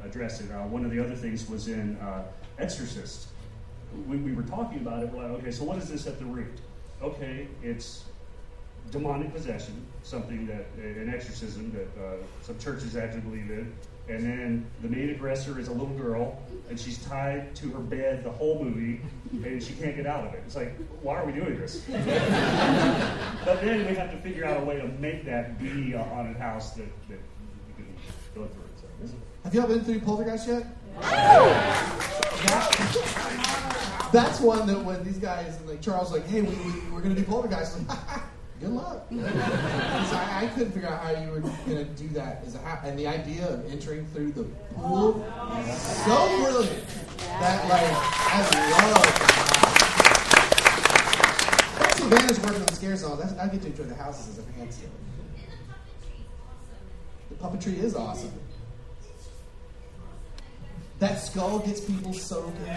[0.04, 0.50] address it.
[0.50, 2.24] Uh, one of the other things was in uh,
[2.58, 3.28] Exorcist.
[4.06, 6.24] When we were talking about it, we're like, okay, so what is this at the
[6.24, 6.60] root?
[7.02, 8.04] Okay, it's
[8.90, 13.72] demonic possession, something that, an exorcism that uh, some churches actually believe in.
[14.08, 18.22] And then the main aggressor is a little girl, and she's tied to her bed
[18.22, 19.00] the whole movie,
[19.32, 20.42] and she can't get out of it.
[20.46, 21.78] It's like, why are we doing this?
[21.88, 26.36] but then we have to figure out a way to make that be a haunted
[26.36, 27.86] house that, that you can
[28.34, 28.62] go through.
[28.80, 30.66] So this Have y'all been through Poltergeist yet?
[31.00, 32.76] That-
[34.12, 37.24] that's one that when these guys like Charles like, hey, we, we we're gonna do
[37.24, 37.78] Poltergeist.
[38.60, 39.06] Good luck.
[39.12, 42.98] I, I couldn't figure out how you were gonna do that as a ha- and
[42.98, 44.44] the idea of entering through the
[44.74, 45.24] pool,
[45.76, 46.84] so brilliant.
[47.18, 47.82] That like
[48.32, 48.40] I
[48.92, 49.36] love.
[51.78, 53.18] That's the advantage working on the scare zone.
[53.18, 54.88] That's, I get to enjoy the houses as a fan still.
[57.28, 58.32] The puppetry is awesome.
[60.98, 62.68] That skull gets people so good.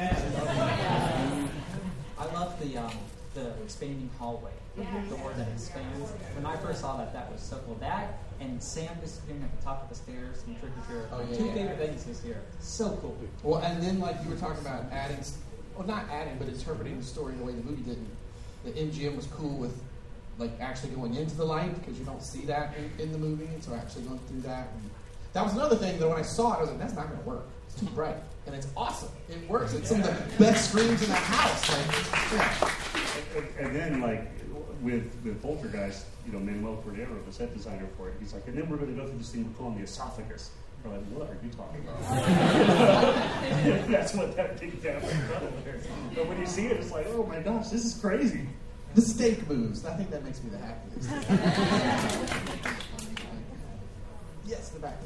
[2.18, 2.92] I love the um,
[3.34, 4.52] the expanding hallway,
[4.86, 6.12] the door that expands.
[6.36, 7.76] When I first saw that, that was so cool.
[7.76, 11.06] That and Sam disappearing at the top of the stairs and Trick or Treat.
[11.12, 11.54] Oh, yeah, two yeah.
[11.54, 12.42] favorite things this year.
[12.60, 13.18] So cool.
[13.44, 15.20] Well, and then like you were talking about adding,
[15.76, 18.10] well, not adding, but interpreting the story in the way the movie didn't.
[18.64, 19.78] The MGM was cool with
[20.38, 23.46] like actually going into the light because you don't see that in, in the movie,
[23.46, 24.70] and so actually going through that.
[24.74, 24.90] And
[25.34, 27.20] that was another thing that when I saw it, I was like, that's not going
[27.20, 27.46] to work.
[27.68, 28.16] It's too bright,
[28.46, 29.10] and it's awesome.
[29.28, 29.74] It works.
[29.74, 31.70] It's some of the best screens in the house.
[31.70, 32.72] Like, yeah.
[33.36, 34.39] And, and then, like,
[34.82, 38.58] with, with Poltergeist, you know, Manuel Cordero, the set designer for it, he's like, and
[38.58, 40.52] then we're going to go through this thing we're calling the esophagus.
[40.84, 42.00] We're like, what are you talking about?
[43.90, 46.16] That's what that big gap in front.
[46.16, 48.48] But when you see it, it's like, oh my gosh, this is crazy.
[48.96, 49.86] The steak moves.
[49.86, 51.10] I think that makes me the happiest.
[54.48, 54.98] yes, the back.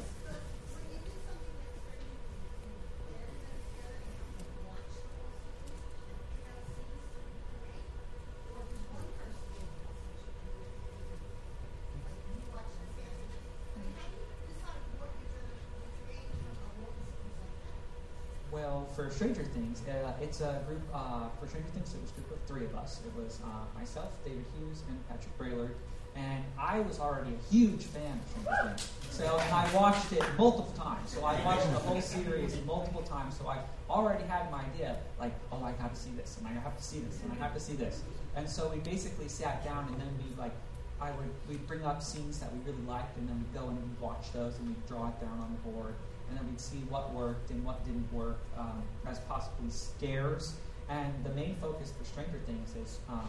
[18.54, 20.82] Well, for Stranger Things, uh, it's a group.
[20.92, 23.00] Uh, for Stranger Things, it was a group of three of us.
[23.06, 25.76] It was uh, myself, David Hughes, and Patrick Braillard.
[26.16, 28.90] And I was already a huge fan of Stranger Things.
[29.10, 31.10] So, and I watched it multiple times.
[31.10, 33.36] So I watched the whole series multiple times.
[33.38, 33.58] So I
[33.88, 36.82] already had my idea, like, oh, I got to see this, and I have to
[36.82, 38.02] see this, and I have to see this.
[38.34, 40.54] And so we basically sat down, and then we like,
[41.00, 43.76] I would we'd bring up scenes that we really liked, and then we'd go and
[43.76, 45.94] we'd watch those, and we'd draw it down on the board
[46.34, 50.54] and then we'd see what worked and what didn't work um, as possibly scares.
[50.88, 53.28] And the main focus for Stranger Things is um,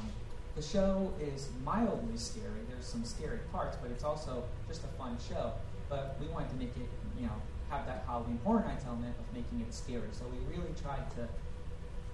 [0.56, 2.66] the show is mildly scary.
[2.68, 5.54] There's some scary parts, but it's also just a fun show.
[5.88, 6.90] But we wanted to make it,
[7.20, 7.36] you know,
[7.70, 10.10] have that Halloween Horror Nights element of making it scary.
[10.12, 11.28] So we really tried to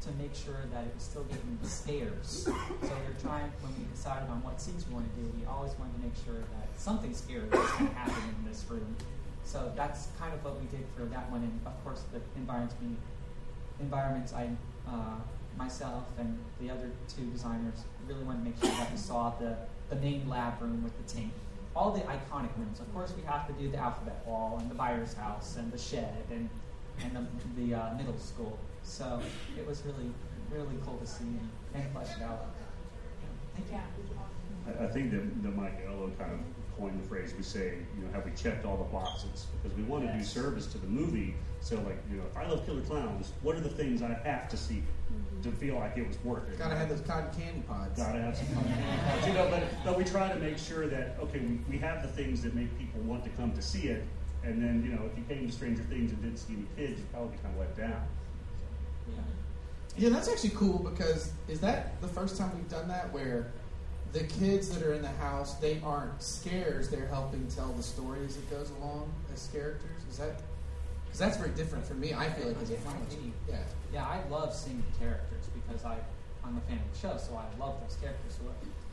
[0.01, 2.49] to make sure that it was still giving the scares.
[2.49, 5.31] So we were trying when we decided on what scenes we wanted to do.
[5.39, 8.65] We always wanted to make sure that something scary was going to happen in this
[8.67, 8.95] room.
[9.43, 12.75] So that's kind of what we did for that one, and of course the environments
[12.81, 12.95] we
[13.79, 14.49] environments I
[14.87, 15.17] uh,
[15.57, 19.57] myself and the other two designers really wanted to make sure that we saw the
[19.89, 21.33] the main lab room with the tank,
[21.75, 22.79] all the iconic rooms.
[22.79, 25.77] Of course, we have to do the alphabet wall and the Byers' house and the
[25.77, 26.49] shed and
[27.03, 28.57] and the, the uh, middle school.
[28.83, 29.21] So
[29.57, 30.11] it was really
[30.49, 32.45] really cool to see and, and flesh it out.
[33.55, 33.77] Thank you.
[34.67, 36.39] I, I think that, that Mike Aiello kind of
[36.77, 37.33] coined the phrase.
[37.37, 39.47] We say, you know, have we checked all the boxes?
[39.61, 41.35] Because we want to do service to the movie.
[41.59, 44.49] So, like, you know, if I love Killer Klowns, what are the things I have
[44.49, 44.83] to see
[45.43, 45.57] to mm-hmm.
[45.59, 46.57] feel like it was worth it?
[46.57, 47.99] Gotta have those cotton candy pods.
[47.99, 49.27] Gotta have some cotton candy pods.
[49.27, 52.07] You know, but, but we try to make sure that, okay, we, we have the
[52.07, 54.03] things that make people want to come to see it.
[54.43, 56.99] And then, you know, if you came to Stranger Things and didn't see any kids,
[56.99, 58.01] you'd probably be kind of let down.
[59.07, 59.21] Yeah.
[59.97, 63.51] Yeah, that's actually cool because is that the first time we've done that where
[64.13, 68.19] the kids that are in the house they aren't scares they're helping tell the story
[68.25, 70.41] as it goes along as characters is that
[71.05, 72.95] because that's very different for me i feel like as a fan
[73.49, 73.55] yeah
[73.93, 75.97] Yeah, I love seeing the characters because I,
[76.45, 78.35] I'm a fan of the show, so I love those characters.
[78.39, 78.43] So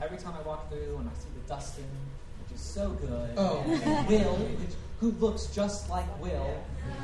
[0.05, 1.85] every time I walk through and I see the Dustin,
[2.43, 3.63] which is so good, Oh.
[3.65, 6.51] and, and Will, which, who looks just like Will,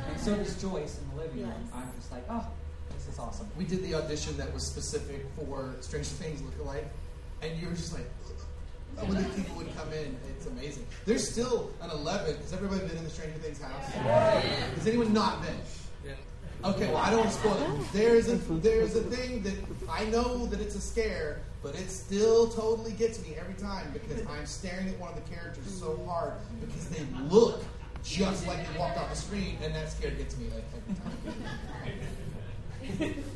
[0.09, 1.71] and so does Joyce in the living room, Yes.
[1.73, 2.45] I'm just like, oh,
[2.93, 3.47] this is awesome.
[3.57, 6.87] we did the audition that was specific for stranger things look-alike
[7.41, 8.07] and you were just like
[9.07, 10.85] when the people would come in it's amazing.
[11.05, 13.91] There's still an 11 has everybody been in the stranger things house?
[13.91, 15.57] Has anyone not been?
[16.63, 17.93] Okay, well, I don't want to spoil it.
[17.93, 19.53] There's a there's a thing that
[19.89, 24.25] I know that it's a scare, but it still totally gets me every time because
[24.25, 27.63] I'm staring at one of the characters so hard because they look
[28.03, 30.63] just like they walked off the screen, and that scare gets me like
[32.89, 33.23] every time.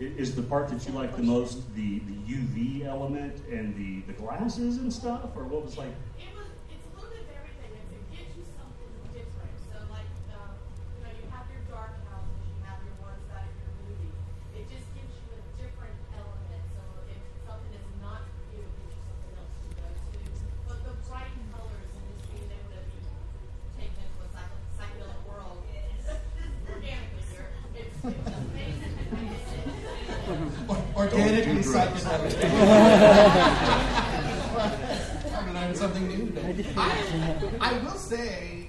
[0.00, 4.14] Is the part that you like the most the, the UV element and the, the
[4.14, 5.28] glasses and stuff?
[5.36, 6.29] Or what was like, It
[31.12, 32.44] Organically psychedelic.
[35.36, 36.66] I'm learning something new today.
[36.76, 38.68] I, I will say,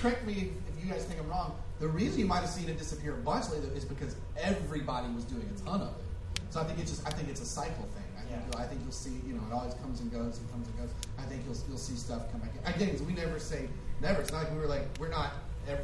[0.00, 1.56] correct me if you guys think I'm wrong.
[1.80, 5.24] The reason you might have seen it disappear a bunch lately is because everybody was
[5.24, 6.42] doing a ton of it.
[6.50, 8.04] So I think it's just I think it's a cycle thing.
[8.18, 10.50] I think you'll, I think you'll see you know it always comes and goes and
[10.50, 10.90] comes and goes.
[11.18, 12.76] I think you'll you'll see stuff come back.
[12.76, 13.68] Again, we never say
[14.02, 14.20] never.
[14.20, 15.32] It's not like we were like we're not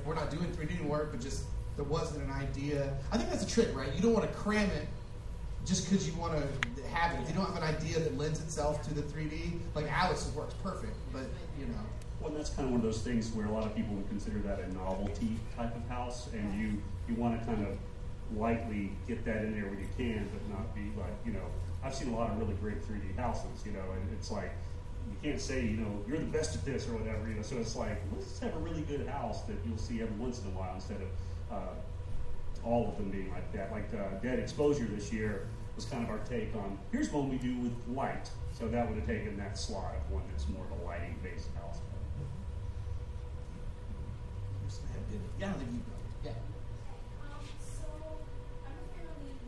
[0.05, 1.45] we're not doing 3D work, but just
[1.77, 2.93] there wasn't an idea.
[3.11, 3.93] I think that's a trick, right?
[3.95, 4.87] You don't want to cram it
[5.67, 7.23] just because you want to have it.
[7.23, 10.55] If you don't have an idea that lends itself to the 3D, like Alice's works
[10.63, 11.25] perfect, but
[11.59, 11.75] you know.
[12.21, 14.39] well, that's kind of one of those things where a lot of people would consider
[14.41, 17.77] that a novelty type of house, and you, you want to kind of
[18.37, 21.45] lightly get that in there when you can, but not be like, you know,
[21.83, 24.53] I've seen a lot of really great 3D houses, you know, and it's like,
[25.09, 27.57] you can't say, you know, you're the best at this or whatever, you know, so
[27.57, 30.47] it's like, let's just have a really good house that you'll see every once in
[30.47, 31.09] a while instead of
[31.51, 31.75] uh,
[32.65, 33.73] all of them being like that.
[33.73, 37.37] Like uh, Dead Exposure this year was kind of our take on here's one we
[37.37, 38.31] do with light.
[38.53, 41.49] So that would have taken that slot of one that's more of a lighting based
[41.55, 41.79] house.
[45.39, 45.81] Yeah, I think you.
[46.23, 46.31] Yeah.
[46.31, 46.37] Um,
[47.59, 47.87] so
[48.67, 49.41] I'm a fan of the new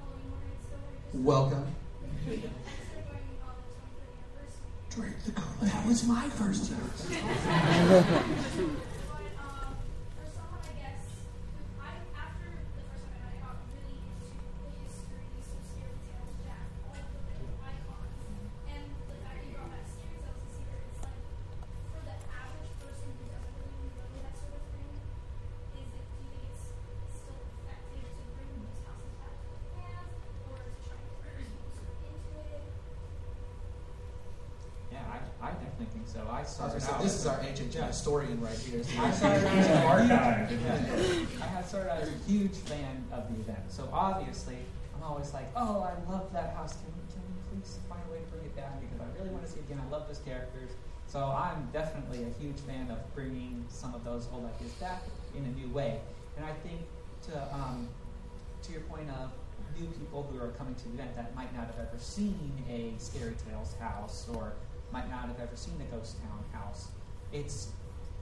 [0.00, 0.82] Halloween Horror Nights store.
[1.12, 1.66] Just Welcome.
[1.66, 2.42] I started
[3.06, 4.10] going on the 23rd
[4.42, 4.66] anniversary.
[4.90, 5.32] Drink the
[5.66, 6.82] That was my first year.
[36.06, 36.20] so.
[36.30, 37.02] I started So out.
[37.02, 38.82] this is our ancient historian right here.
[39.00, 40.48] I started out as a Archive.
[40.48, 43.70] huge, yeah, I had started out as a huge fan of the event.
[43.70, 44.56] So obviously,
[44.96, 46.72] I'm always like, oh, I love that house.
[46.74, 49.30] Can we, can we please find a way to bring it down because I really
[49.30, 49.80] want to see it again.
[49.86, 50.70] I love those characters.
[51.06, 55.02] So I'm definitely a huge fan of bringing some of those old ideas back
[55.36, 56.00] in a new way.
[56.36, 56.80] And I think
[57.28, 57.88] to um,
[58.62, 59.30] to your point of
[59.78, 62.92] new people who are coming to the event that might not have ever seen a
[62.98, 64.52] Scary Tales house or
[64.92, 66.88] might not have ever seen a Ghost Town house,
[67.32, 67.68] it's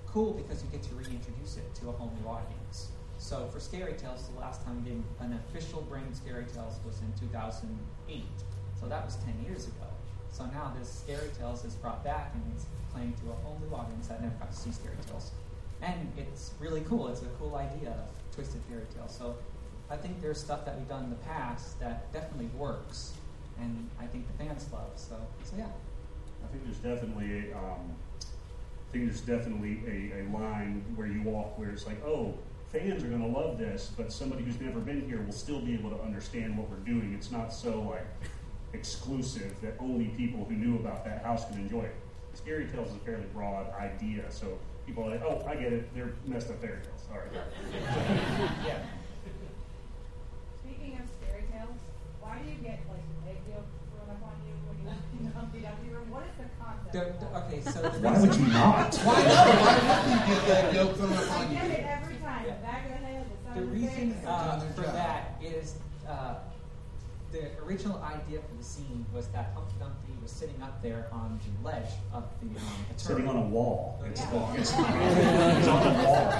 [0.06, 2.88] cool because you get to reintroduce it to a whole new audience.
[3.18, 7.00] So for Scary Tales, the last time we did an official brand Scary Tales was
[7.00, 8.24] in 2008.
[8.80, 9.86] So that was 10 years ago.
[10.32, 13.74] So now this Scary Tales is brought back and it's playing to a whole new
[13.74, 15.32] audience that never got to see Scary Tales.
[15.82, 17.08] And it's really cool.
[17.08, 19.08] It's a cool idea of Twisted Fairy Tale.
[19.08, 19.36] So
[19.90, 23.12] I think there's stuff that we've done in the past that definitely works,
[23.60, 24.90] and I think the fans love.
[24.96, 25.66] So, so yeah.
[26.44, 31.22] I think there's definitely a, um, I think there's definitely a, a line where you
[31.22, 32.34] walk where it's like, oh,
[32.72, 35.74] fans are going to love this, but somebody who's never been here will still be
[35.74, 37.12] able to understand what we're doing.
[37.14, 38.06] It's not so like
[38.72, 41.94] exclusive that only people who knew about that house can enjoy it.
[42.34, 45.94] Scary Tales is a fairly broad idea, so people are like, oh, I get it.
[45.94, 47.06] They're messed up fairy tales.
[47.10, 47.30] All right.
[48.66, 48.78] yeah.
[50.62, 51.78] Speaking of scary tales,
[52.20, 55.24] why do you get like egg yolk thrown up on you when you walk in
[55.26, 56.08] the Humpty Dumpty room?
[56.10, 56.38] What is
[56.92, 57.20] the concept?
[57.20, 58.94] The- the- okay, so Why would you not?
[58.96, 59.46] Why not?
[59.60, 59.74] Why
[60.06, 61.70] wouldn't you get that yolk thrown up I get you?
[61.72, 62.44] it every time.
[62.46, 64.92] The back of the head, the The reason uh, for job.
[64.94, 65.74] that is
[66.08, 66.34] uh,
[67.32, 71.38] the original idea for the scene was that Humpty Dumpty was sitting up there on
[71.44, 74.02] the ledge of the um, the Sitting on a wall.
[74.06, 74.30] It's Yeah.
[74.30, 74.82] the- It's on
[75.84, 76.30] the wall.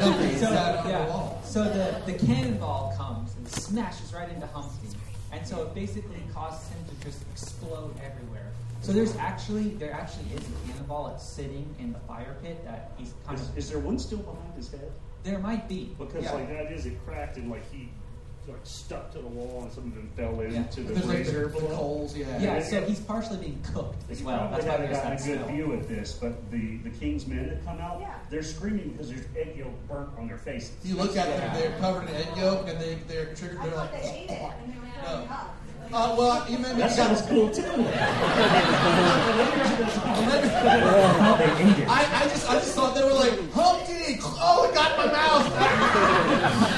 [0.00, 1.40] Dumpty so, on the yeah, wall.
[1.44, 4.88] so the, the cannonball comes and smashes right into Humpty,
[5.32, 8.50] and so it basically causes him to just explode everywhere.
[8.84, 12.92] So there's actually there actually is a cannonball that's sitting in the fire pit that
[12.98, 13.58] he's kind Is, of.
[13.58, 14.92] is there one still behind his head?
[15.22, 16.32] There might be Because yeah.
[16.34, 17.88] like that is it cracked and like he
[18.46, 20.58] like stuck to the wall and some of them fell Yeah.
[20.58, 22.26] into the There's like the, the coals, yeah.
[22.38, 24.50] Yeah, it- so it- he's partially being cooked as well.
[24.50, 25.48] That's why haven't there's that a good smell.
[25.48, 28.12] view at this, but the, the King's men that come out, Yeah.
[28.28, 30.72] they're screaming because there's egg yolk burnt on their faces.
[30.84, 33.62] You look at them, they're covered in egg yolk, and they, they're triggered.
[33.62, 35.34] They're thought like, they ate it and they were throwing No.
[35.34, 35.56] up.
[35.92, 37.62] Uh, well, you made me That sounds cool too.
[41.34, 41.88] They ate it.
[41.88, 44.18] I, I just I just thought they were like Humpty.
[44.22, 45.50] Oh, it got my mouth.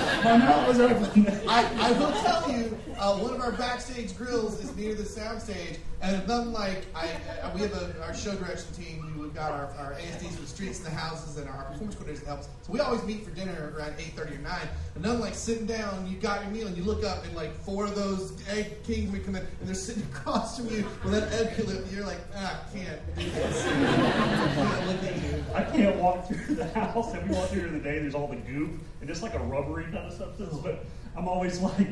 [0.24, 1.26] My mouth was open.
[1.48, 5.78] I, I will tell you, uh, one of our backstage grills is near the soundstage,
[6.02, 7.08] and nothing like I,
[7.42, 9.14] I we have a, our show direction team.
[9.18, 12.20] We've got our, our ASDs for the streets and the houses, and our performance coordinators
[12.20, 12.48] that helps.
[12.62, 14.68] So we always meet for dinner around eight thirty or nine.
[14.94, 17.54] And nothing like sitting down, you got your meal, and you look up, and like
[17.54, 21.12] four of those egg kings we come in, and they're sitting across from you with
[21.12, 21.78] that egg clip.
[21.84, 23.66] And you're like, ah, I can't do this.
[25.54, 27.14] I can't walk through the house.
[27.14, 28.70] Every walk through the day, there's all the goop
[29.00, 30.54] and just like a rubbery kind of substance.
[30.62, 30.84] But
[31.16, 31.88] I'm always like,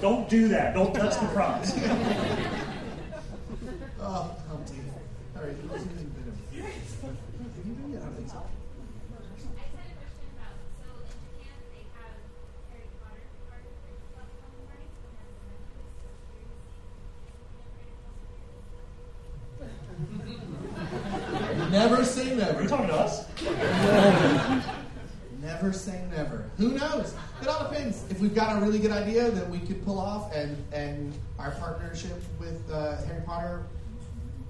[0.00, 0.74] don't do that.
[0.74, 1.72] Don't touch the props.
[4.00, 4.74] Oh, Humpty.
[5.36, 6.62] All right, who's even been a- you
[7.74, 8.02] been yet?
[8.02, 8.42] I don't think so.
[21.70, 22.58] Never say never.
[22.58, 23.26] Are you talking to us?
[25.64, 26.44] Never say never.
[26.58, 27.14] Who knows?
[27.40, 28.04] It all depends.
[28.10, 31.52] If we've got a really good idea that we could pull off, and and our
[31.52, 33.64] partnership with uh, Harry Potter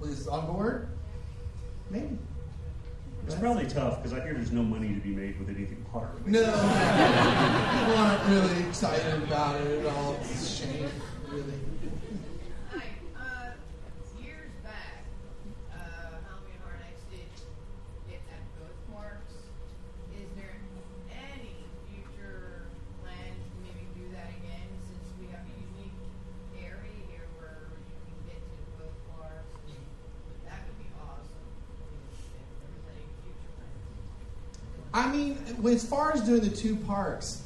[0.02, 0.88] is on board,
[1.88, 2.18] maybe.
[3.26, 6.08] It's probably tough because I hear there's no money to be made with anything Potter.
[6.26, 10.16] No, people aren't really excited about it at all.
[10.20, 10.90] It's a shame,
[11.28, 11.44] really.
[34.94, 35.36] I mean,
[35.66, 37.42] as far as doing the two parks,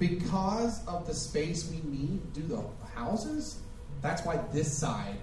[0.00, 2.62] because of the space we need to do the
[2.98, 3.60] houses,
[4.02, 5.16] that's why this side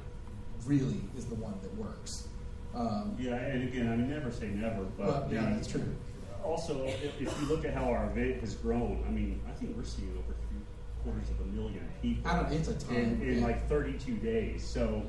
[0.65, 2.27] really is the one that works.
[2.73, 5.83] Um, Yeah, and again, I never say never, but Well, yeah, you know, that's true.
[6.41, 9.75] Also, if, if you look at how our event has grown, I mean, I think
[9.75, 10.61] we're seeing over three
[11.03, 12.31] quarters of a million people.
[12.31, 13.45] I don't- it's a ton, in, in yeah.
[13.45, 14.63] like 32 days.
[14.63, 15.03] So,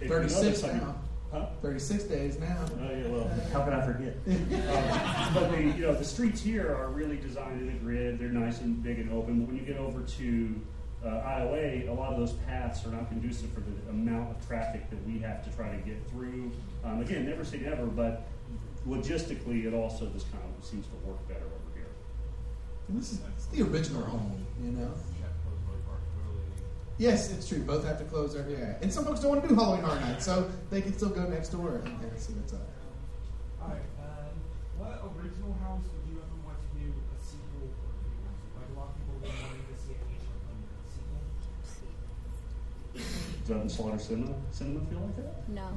[0.00, 0.94] if you 36 notice, I mean- now.
[1.32, 1.46] Huh?
[1.60, 2.56] 36 days now.
[2.80, 4.16] Oh yeah, well, how can I forget?
[4.26, 8.18] um, but the you know the streets here are really designed in a grid.
[8.18, 9.40] They're nice and big and open.
[9.40, 10.60] But when you get over to
[11.04, 14.88] uh, IOA, a lot of those paths are not conducive for the amount of traffic
[14.88, 16.50] that we have to try to get through.
[16.82, 18.26] Um, again, never say never, but
[18.88, 21.90] logistically, it also just kind of seems to work better over here.
[22.88, 24.90] And this is it's the original home, you know.
[26.98, 27.60] Yes, it's true.
[27.60, 28.74] Both have to close every day.
[28.82, 31.22] And some folks don't want to do Halloween Horror Nights, so they can still go
[31.28, 32.66] next door and, and see what's up.
[33.62, 34.34] Alright, um,
[34.76, 37.94] what original house would you ever want to do a sequel for?
[38.58, 40.42] Like a lot of people have been wanting to see a Asian
[42.98, 43.54] sequel.
[43.54, 45.48] Doesn't Slaughter Sinema, cinema feel like that?
[45.48, 45.68] No.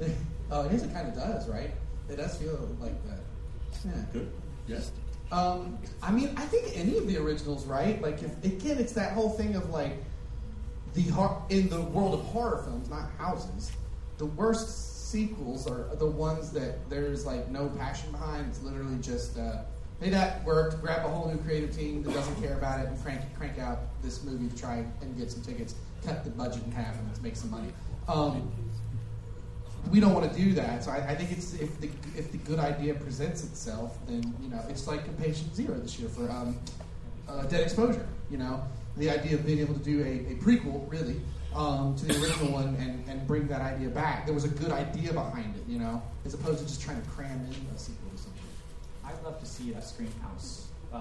[0.50, 1.72] oh, I guess it kind of does, right?
[2.10, 3.20] It does feel like that.
[3.86, 3.92] Yeah.
[4.12, 4.30] Good.
[4.66, 4.92] Yes.
[5.32, 8.00] Um, I mean, I think any of the originals, right?
[8.02, 9.92] Like, if, again, it's that whole thing of like
[10.94, 11.02] the
[11.50, 13.70] in the world of horror films, not houses.
[14.18, 18.46] The worst sequels are the ones that there's like no passion behind.
[18.48, 19.62] It's literally just uh,
[20.00, 20.80] hey, that worked.
[20.80, 23.80] Grab a whole new creative team that doesn't care about it and crank crank out
[24.02, 25.74] this movie to try and get some tickets.
[26.04, 27.72] Cut the budget in half and let's make some money.
[28.06, 28.50] Um,
[29.90, 30.84] we don't want to do that.
[30.84, 34.48] So I, I think it's if the if the good idea presents itself, then you
[34.48, 36.58] know it's like a patient zero this year for um,
[37.28, 38.06] uh, dead exposure.
[38.30, 38.62] You know,
[38.98, 41.20] the idea of being able to do a, a prequel really
[41.54, 44.24] um, to the original one and, and bring that idea back.
[44.26, 45.62] There was a good idea behind it.
[45.68, 48.42] You know, as opposed to just trying to cram in a sequel or something.
[49.04, 50.66] I'd love to see a Scream House.
[50.92, 51.00] Uh,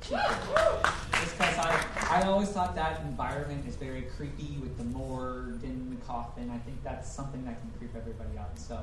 [0.00, 5.92] just because I, I always thought that environment is very creepy with the morgue and
[5.92, 6.50] the coffin.
[6.52, 8.58] I think that's something that can creep everybody out.
[8.58, 8.78] So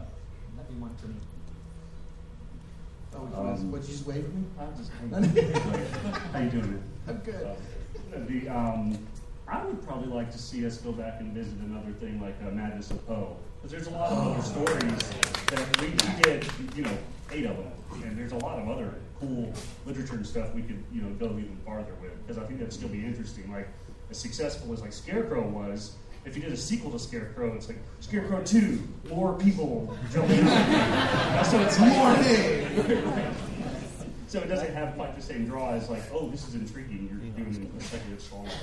[0.55, 1.15] that'd be one for me.
[3.15, 4.43] Oh, would you, guys- Um, would you just wave at me?
[4.59, 4.91] I'm just
[6.33, 6.71] How you doing?
[6.71, 6.83] man?
[7.07, 7.47] I'm good.
[8.11, 8.97] The, um,
[9.47, 12.51] I would probably like to see us go back and visit another thing like uh,
[12.51, 13.35] Madness of Poe.
[13.61, 15.09] Because there's a lot of other stories
[15.47, 16.45] that we, we did,
[16.75, 16.97] you know,
[17.31, 17.71] eight of them.
[18.03, 19.51] And there's a lot of other cool
[19.85, 22.15] literature and stuff we could, you know, go even farther with.
[22.25, 23.51] Because I think that'd still be interesting.
[23.51, 23.67] Like,
[24.09, 25.95] as successful as like Scarecrow was,
[26.25, 31.45] if you did a sequel to Scarecrow, it's like Scarecrow 2, more people jumping out.
[31.45, 33.31] so it's More hay.
[34.29, 37.09] So it doesn't have quite the same draw as like, oh, this is intriguing.
[37.35, 38.43] You're doing a speculative strong.
[38.45, 38.53] Like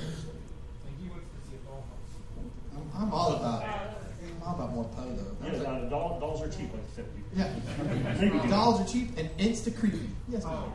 [1.03, 2.95] you went to see a dollhouse.
[2.95, 5.45] I'm, I'm all about I'm all about more Poe though.
[5.45, 7.07] Yeah, uh, doll, dolls are cheap, like you said.
[7.35, 8.49] Yeah.
[8.49, 10.09] Dolls are cheap and insta creepy.
[10.29, 10.55] Yes, ma'am.
[10.55, 10.73] Oh,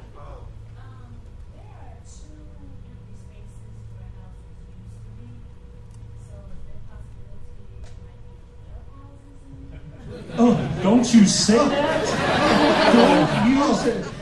[10.37, 11.90] Oh, don't you say that!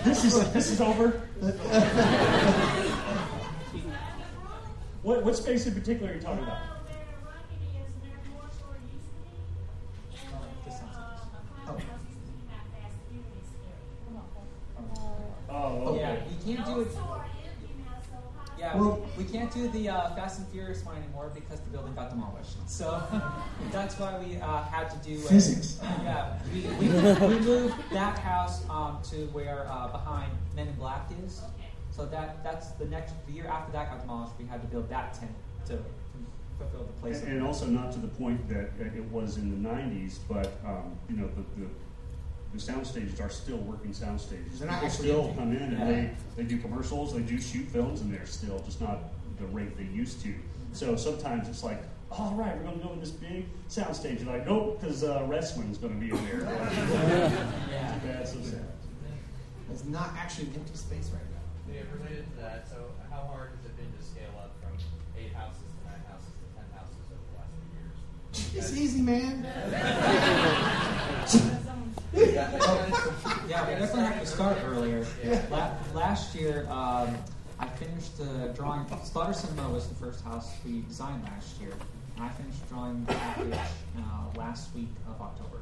[0.03, 1.22] This is this is over.
[5.03, 6.78] what what space in particular are you talking about?
[19.60, 22.57] Do the uh, Fast and Furious one anymore because the building got demolished.
[22.68, 23.01] So
[23.72, 25.80] that's why we uh, had to do uh, Physics.
[26.03, 31.10] Yeah, we, we, we moved that house um, to where uh, behind Men in Black
[31.24, 31.41] is.
[31.91, 34.34] So that that's the next the year after that got demolished.
[34.39, 35.32] We had to build that tent
[35.66, 35.84] to, to
[36.57, 37.22] fulfill the place.
[37.22, 40.97] And, and also not to the point that it was in the '90s, but um,
[41.10, 41.68] you know the, the
[42.53, 44.60] the sound stages are still working sound stages.
[44.60, 45.86] They're People still come in and Yeah.
[45.86, 48.99] they, they do commercials, they do shoot films, and they're still just not
[49.39, 50.33] the rate they used to.
[50.73, 51.81] So sometimes it's like,
[52.11, 54.21] all right, we're going to go in this big sound stage.
[54.21, 56.41] You're like, nope, because uh, wrestling's going to be in there.
[57.69, 57.93] Yeah.
[57.93, 58.65] Too bad, so sad.
[59.67, 61.73] There's not actually an empty space right now.
[61.73, 62.75] Yeah, related to that, so
[63.11, 64.71] how hard has it been to scale up from
[65.17, 67.95] eight houses to nine houses to ten houses over the last few years?
[68.71, 69.43] It's easy, man.
[73.47, 75.05] yeah, we definitely have to start earlier.
[75.51, 77.15] La- last year, um,
[77.60, 78.86] I finished the drawing.
[79.03, 81.74] Slaughter Sinema was the first house we designed last year,
[82.16, 83.53] and I finished drawing the package
[83.97, 85.60] uh, last week of October.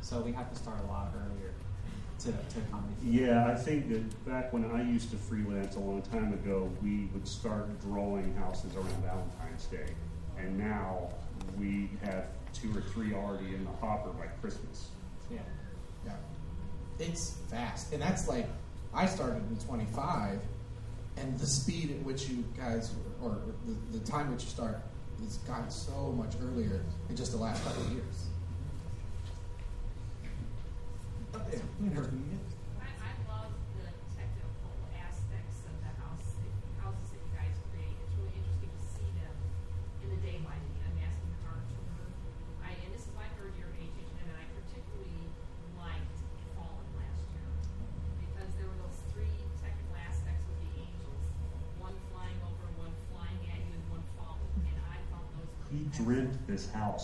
[0.00, 1.52] So we have to start a lot earlier
[2.20, 2.96] to, to accommodate.
[3.04, 7.08] Yeah, I think that back when I used to freelance a long time ago, we
[7.12, 9.94] would start drawing houses around Valentine's Day.
[10.38, 11.10] And now
[11.58, 14.88] we have two or three already in the hopper by Christmas.
[15.30, 15.38] Yeah.
[16.06, 16.12] Yeah.
[16.98, 17.92] It's fast.
[17.92, 18.46] And that's like,
[18.94, 20.40] I started in 25,
[21.20, 22.92] and the speed at which you guys,
[23.22, 24.80] or the, the time which you start,
[25.22, 28.28] has gotten so much earlier in just the last couple of years.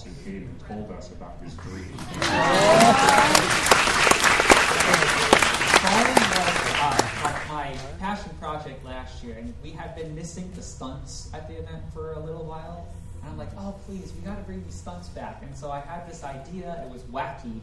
[0.03, 1.87] And came and told us about his dream.
[7.23, 11.55] Was my passion project last year, and we had been missing the stunts at the
[11.55, 12.87] event for a little while.
[13.23, 15.43] And I'm like, oh, please, we got to bring these stunts back.
[15.43, 16.85] And so I had this idea.
[16.85, 17.61] It was wacky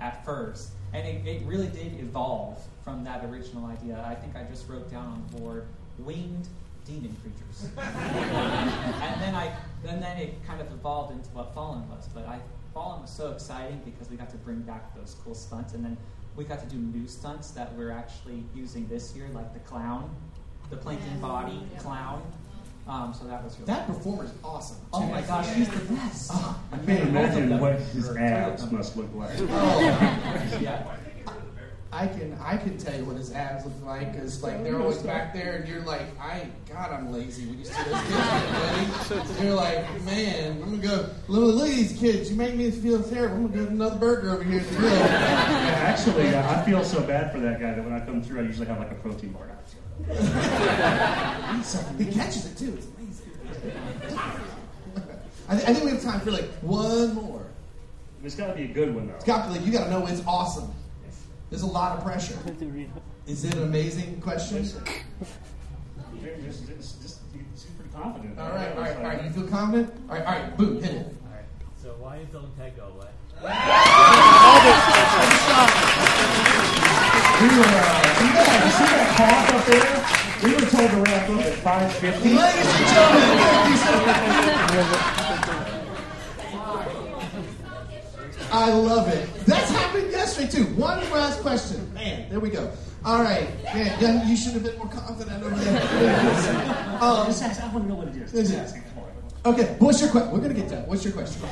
[0.00, 4.02] at first, and it, it really did evolve from that original idea.
[4.08, 5.66] I think I just wrote down on the board
[5.98, 6.48] winged
[6.86, 9.54] demon creatures, and then I,
[9.88, 12.08] and then it kind of evolved into what Fallen was.
[12.08, 12.40] But I,
[12.72, 15.96] Fallen was so exciting because we got to bring back those cool stunts, and then
[16.36, 20.14] we got to do new stunts that we're actually using this year, like the clown,
[20.70, 22.22] the planking body clown.
[22.86, 24.76] Um, so that was really That performer's awesome.
[24.92, 25.06] Oh too.
[25.08, 26.30] my gosh, he's the best.
[26.34, 28.78] Oh, I can't imagine what his abs two of them.
[28.78, 29.30] must look like.
[29.40, 30.58] Oh.
[30.60, 30.96] yeah.
[31.94, 34.98] I can I can tell you what his abs look like because like they're always
[34.98, 38.02] back there and you're like I God I'm lazy when you see those
[39.08, 39.40] kids.
[39.40, 43.00] You're like man I'm gonna go look, look at these kids you make me feel
[43.00, 44.92] terrible I'm gonna get another burger over here at the grill.
[44.92, 48.40] Yeah, actually, uh, I feel so bad for that guy that when I come through,
[48.40, 49.48] I usually have like a protein bar.
[51.98, 53.30] he catches it too it's amazing.
[55.48, 57.46] I, th- I think we have time for like one more.
[58.24, 59.18] It's got to be a good one though.
[59.20, 60.74] Scott, like you got to know it's awesome.
[61.50, 62.38] There's a lot of pressure.
[63.26, 64.58] Is it an amazing question?
[64.58, 64.76] Just,
[66.44, 68.38] just, just, just, you seem pretty confident.
[68.38, 69.24] All right, all right, all right.
[69.24, 69.92] You feel confident?
[70.08, 70.56] All right, all right.
[70.56, 71.14] Boom, hit it.
[71.82, 73.08] So why is Zone Tag go away?
[73.44, 73.50] We
[77.50, 79.90] were, uh, yeah, you see that cough up there?
[80.44, 82.24] We were told to wrap up at 5.50.
[82.24, 83.44] Ladies and gentlemen,
[88.50, 89.28] I love it.
[89.46, 89.83] That's happened
[90.38, 90.74] yesterday too.
[90.80, 91.92] One last question.
[91.94, 92.70] Man, there we go.
[93.04, 93.48] All right.
[93.64, 96.80] Man, yeah, you should have been more confident over there.
[97.00, 98.32] Um, Just ask, I want to know what it is.
[98.32, 98.82] Is Just ask it.
[98.94, 99.54] Come on.
[99.54, 100.30] okay, what's your question?
[100.30, 100.88] We're going to get to that.
[100.88, 101.42] What's your question?
[101.44, 101.50] Um,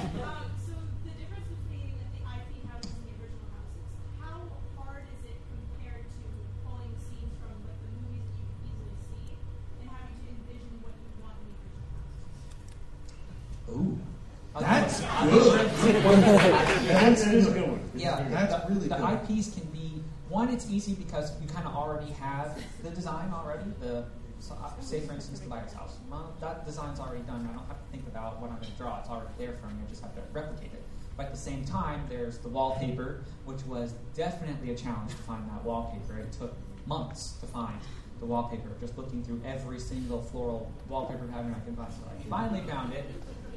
[0.64, 0.72] so
[1.04, 3.84] the difference between the IP houses and the original houses,
[4.22, 4.38] how
[4.80, 6.22] hard is it compared to
[6.64, 9.34] pulling scenes from like the movies that you can easily see
[9.82, 13.76] and having to envision what you want in the original houses?
[13.76, 13.98] Ooh.
[14.56, 15.68] That's good.
[16.88, 17.71] That's That is good
[18.02, 19.30] Yeah, That's the, really the good.
[19.30, 20.48] IPs can be one.
[20.48, 23.70] It's easy because you kind of already have the design already.
[23.80, 24.04] The
[24.40, 25.98] so, uh, say for instance the Byers' house.
[26.10, 27.48] Well, that design's already done.
[27.48, 28.98] I don't have to think about what I'm going to draw.
[28.98, 29.74] It's already there for me.
[29.86, 30.82] I just have to replicate it.
[31.16, 35.48] But at the same time, there's the wallpaper, which was definitely a challenge to find
[35.50, 36.18] that wallpaper.
[36.18, 37.78] It took months to find
[38.18, 38.70] the wallpaper.
[38.80, 41.92] Just looking through every single floral wallpaper pattern I could find.
[41.92, 43.04] So I finally found it.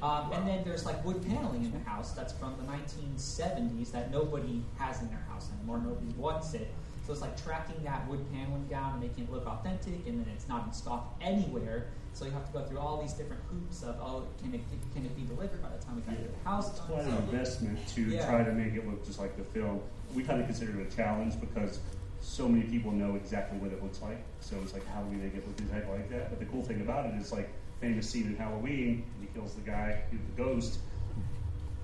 [0.06, 4.12] Um, and then there's like wood paneling in the house that's from the 1970s that
[4.12, 5.80] nobody has in their house anymore.
[5.80, 6.70] Nobody wants it.
[7.06, 10.32] So it's like tracking that wood paneling down and making it look authentic, and then
[10.34, 11.88] it's not in stock anywhere.
[12.14, 14.62] So you have to go through all these different hoops of oh, can it
[14.94, 16.70] can it be delivered by the time we got to the house?
[16.70, 18.30] It's quite an investment to Yeah.
[18.30, 19.82] try to make it look just like the film.
[20.14, 21.80] We kind of consider it a challenge because
[22.22, 24.24] so many people know exactly what it looks like.
[24.40, 26.30] So it's like, how do we make it look exactly like that?
[26.30, 27.50] But the cool thing about it is like
[27.82, 29.04] famous scene in Halloween,
[29.36, 30.80] kills the guy, the ghost.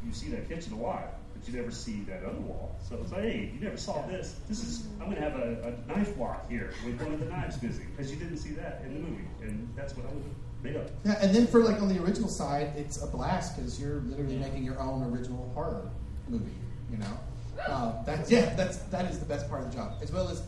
[0.06, 2.76] You see that kitchen a lot, but you never see that other wall.
[2.88, 4.39] So it's like, hey, you never saw this.
[4.49, 7.62] This is I'm gonna have a, a knife walk here with one of the knives
[7.62, 10.24] missing because you didn't see that in the movie, and that's what I would
[10.64, 10.89] made up.
[11.06, 14.38] Yeah, and then for like on the original side, it's a blast because you're literally
[14.38, 15.89] making your own original horror
[16.30, 16.52] movie.
[16.89, 17.20] You know,
[17.68, 20.43] uh, that's yeah, that's that is the best part of the job, as well as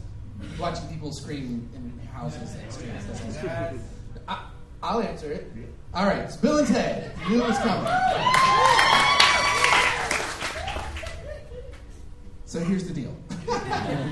[0.59, 3.05] watching people scream in houses and streets.
[3.05, 3.79] That's awesome.
[4.83, 5.49] I'll answer it.
[5.93, 7.13] All right, it's Bill and Ted.
[7.29, 7.91] Knew it was coming.
[12.45, 13.15] So here's the deal.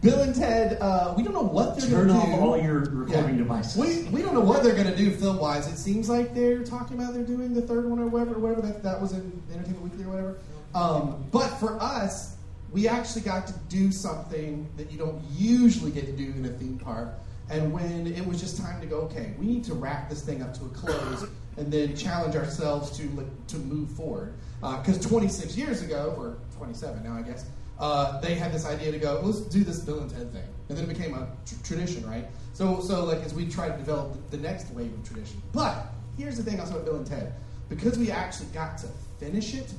[0.00, 2.40] Bill and Ted, uh, we don't know what they're Turn going off to do.
[2.40, 3.76] all your recording devices.
[3.76, 5.70] We, we don't know what they're going to do film wise.
[5.70, 8.62] It seems like they're talking about they're doing the third one or whatever, or whatever
[8.62, 10.38] that, that was in Entertainment Weekly or whatever.
[10.74, 12.36] Um, but for us,
[12.72, 16.48] we actually got to do something that you don't usually get to do in a
[16.48, 17.10] theme park.
[17.50, 20.42] And when it was just time to go, okay, we need to wrap this thing
[20.42, 24.34] up to a close and then challenge ourselves to to move forward.
[24.60, 27.44] Because 26 years ago, or 27 now, I guess,
[27.78, 30.78] uh, they had this idea to go, let's do this Bill and Ted thing, and
[30.78, 32.24] then it became a tr- tradition, right?
[32.54, 35.42] So, so like as we try to develop the, the next wave of tradition.
[35.52, 37.34] But here's the thing, also about Bill and Ted.
[37.68, 38.88] because we actually got to
[39.18, 39.72] finish it,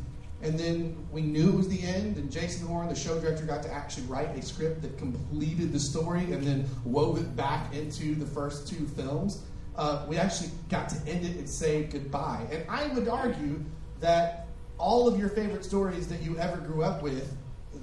[0.45, 3.63] and then we knew it was the end, and Jason Horn, the show director, got
[3.63, 8.13] to actually write a script that completed the story and then wove it back into
[8.13, 9.41] the first two films.
[9.75, 12.45] Uh, we actually got to end it and say goodbye.
[12.51, 13.59] And I would argue
[14.01, 17.35] that all of your favorite stories that you ever grew up with,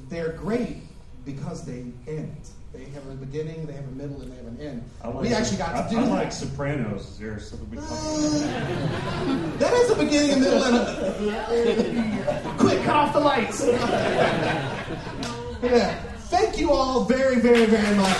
[0.08, 0.78] they're great
[1.24, 2.48] because they end.
[2.72, 4.82] They have a beginning, they have a middle, and they have an end.
[5.04, 6.10] Like we actually got I, to do I that.
[6.10, 7.02] like Sopranos.
[7.02, 7.86] Is there something we talk
[9.58, 12.54] That a beginning, a middle, and a.
[12.56, 13.62] Quick, cut off the lights.
[15.62, 15.94] yeah.
[16.32, 18.18] Thank you all very, very, very much.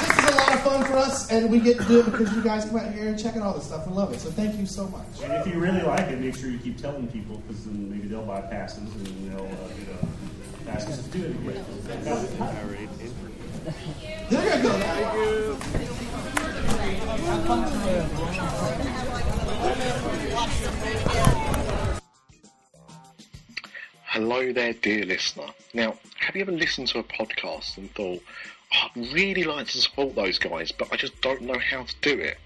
[0.00, 2.32] This is a lot of fun for us, and we get to do it because
[2.34, 4.20] you guys come out here and check out all this stuff and love it.
[4.20, 5.06] So thank you so much.
[5.22, 8.08] And if you really like it, make sure you keep telling people because then maybe
[8.08, 11.64] they'll buy passes and they'll uh, get a passes to do it again.
[14.30, 15.58] There you go.
[24.06, 25.46] Hello there, dear listener.
[25.72, 29.78] Now, have you ever listened to a podcast and thought, "Oh, I'd really like to
[29.78, 32.38] support those guys, but I just don't know how to do it?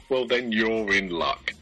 [0.08, 1.52] well, then you're in luck.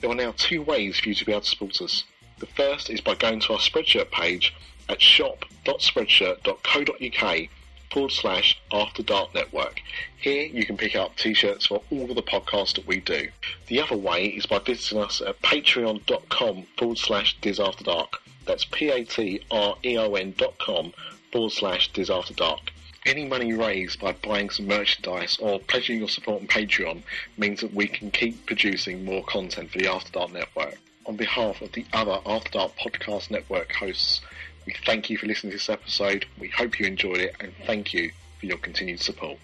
[0.00, 2.04] There are now two ways for you to be able to support us.
[2.38, 4.54] The first is by going to our Spreadshirt page
[4.88, 7.48] at shop.spreadshirt.co.uk
[7.92, 9.80] forward slash After Dark Network.
[10.16, 13.28] Here you can pick up t-shirts for all of the podcasts that we do.
[13.66, 18.22] The other way is by visiting us at patreon.com forward slash Diz After Dark.
[18.46, 20.92] That's P-A-T-R-E-O-N dot com
[21.32, 22.60] forward slash Diz After Dark.
[23.04, 27.02] Any money raised by buying some merchandise or pledging your support on Patreon
[27.36, 30.78] means that we can keep producing more content for the After Dark Network.
[31.06, 34.20] On behalf of the other After Dark Podcast Network hosts,
[34.66, 36.26] we thank you for listening to this episode.
[36.38, 39.38] We hope you enjoyed it and thank you for your continued support.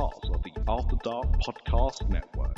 [0.00, 2.56] Part of the After Dark Podcast Network.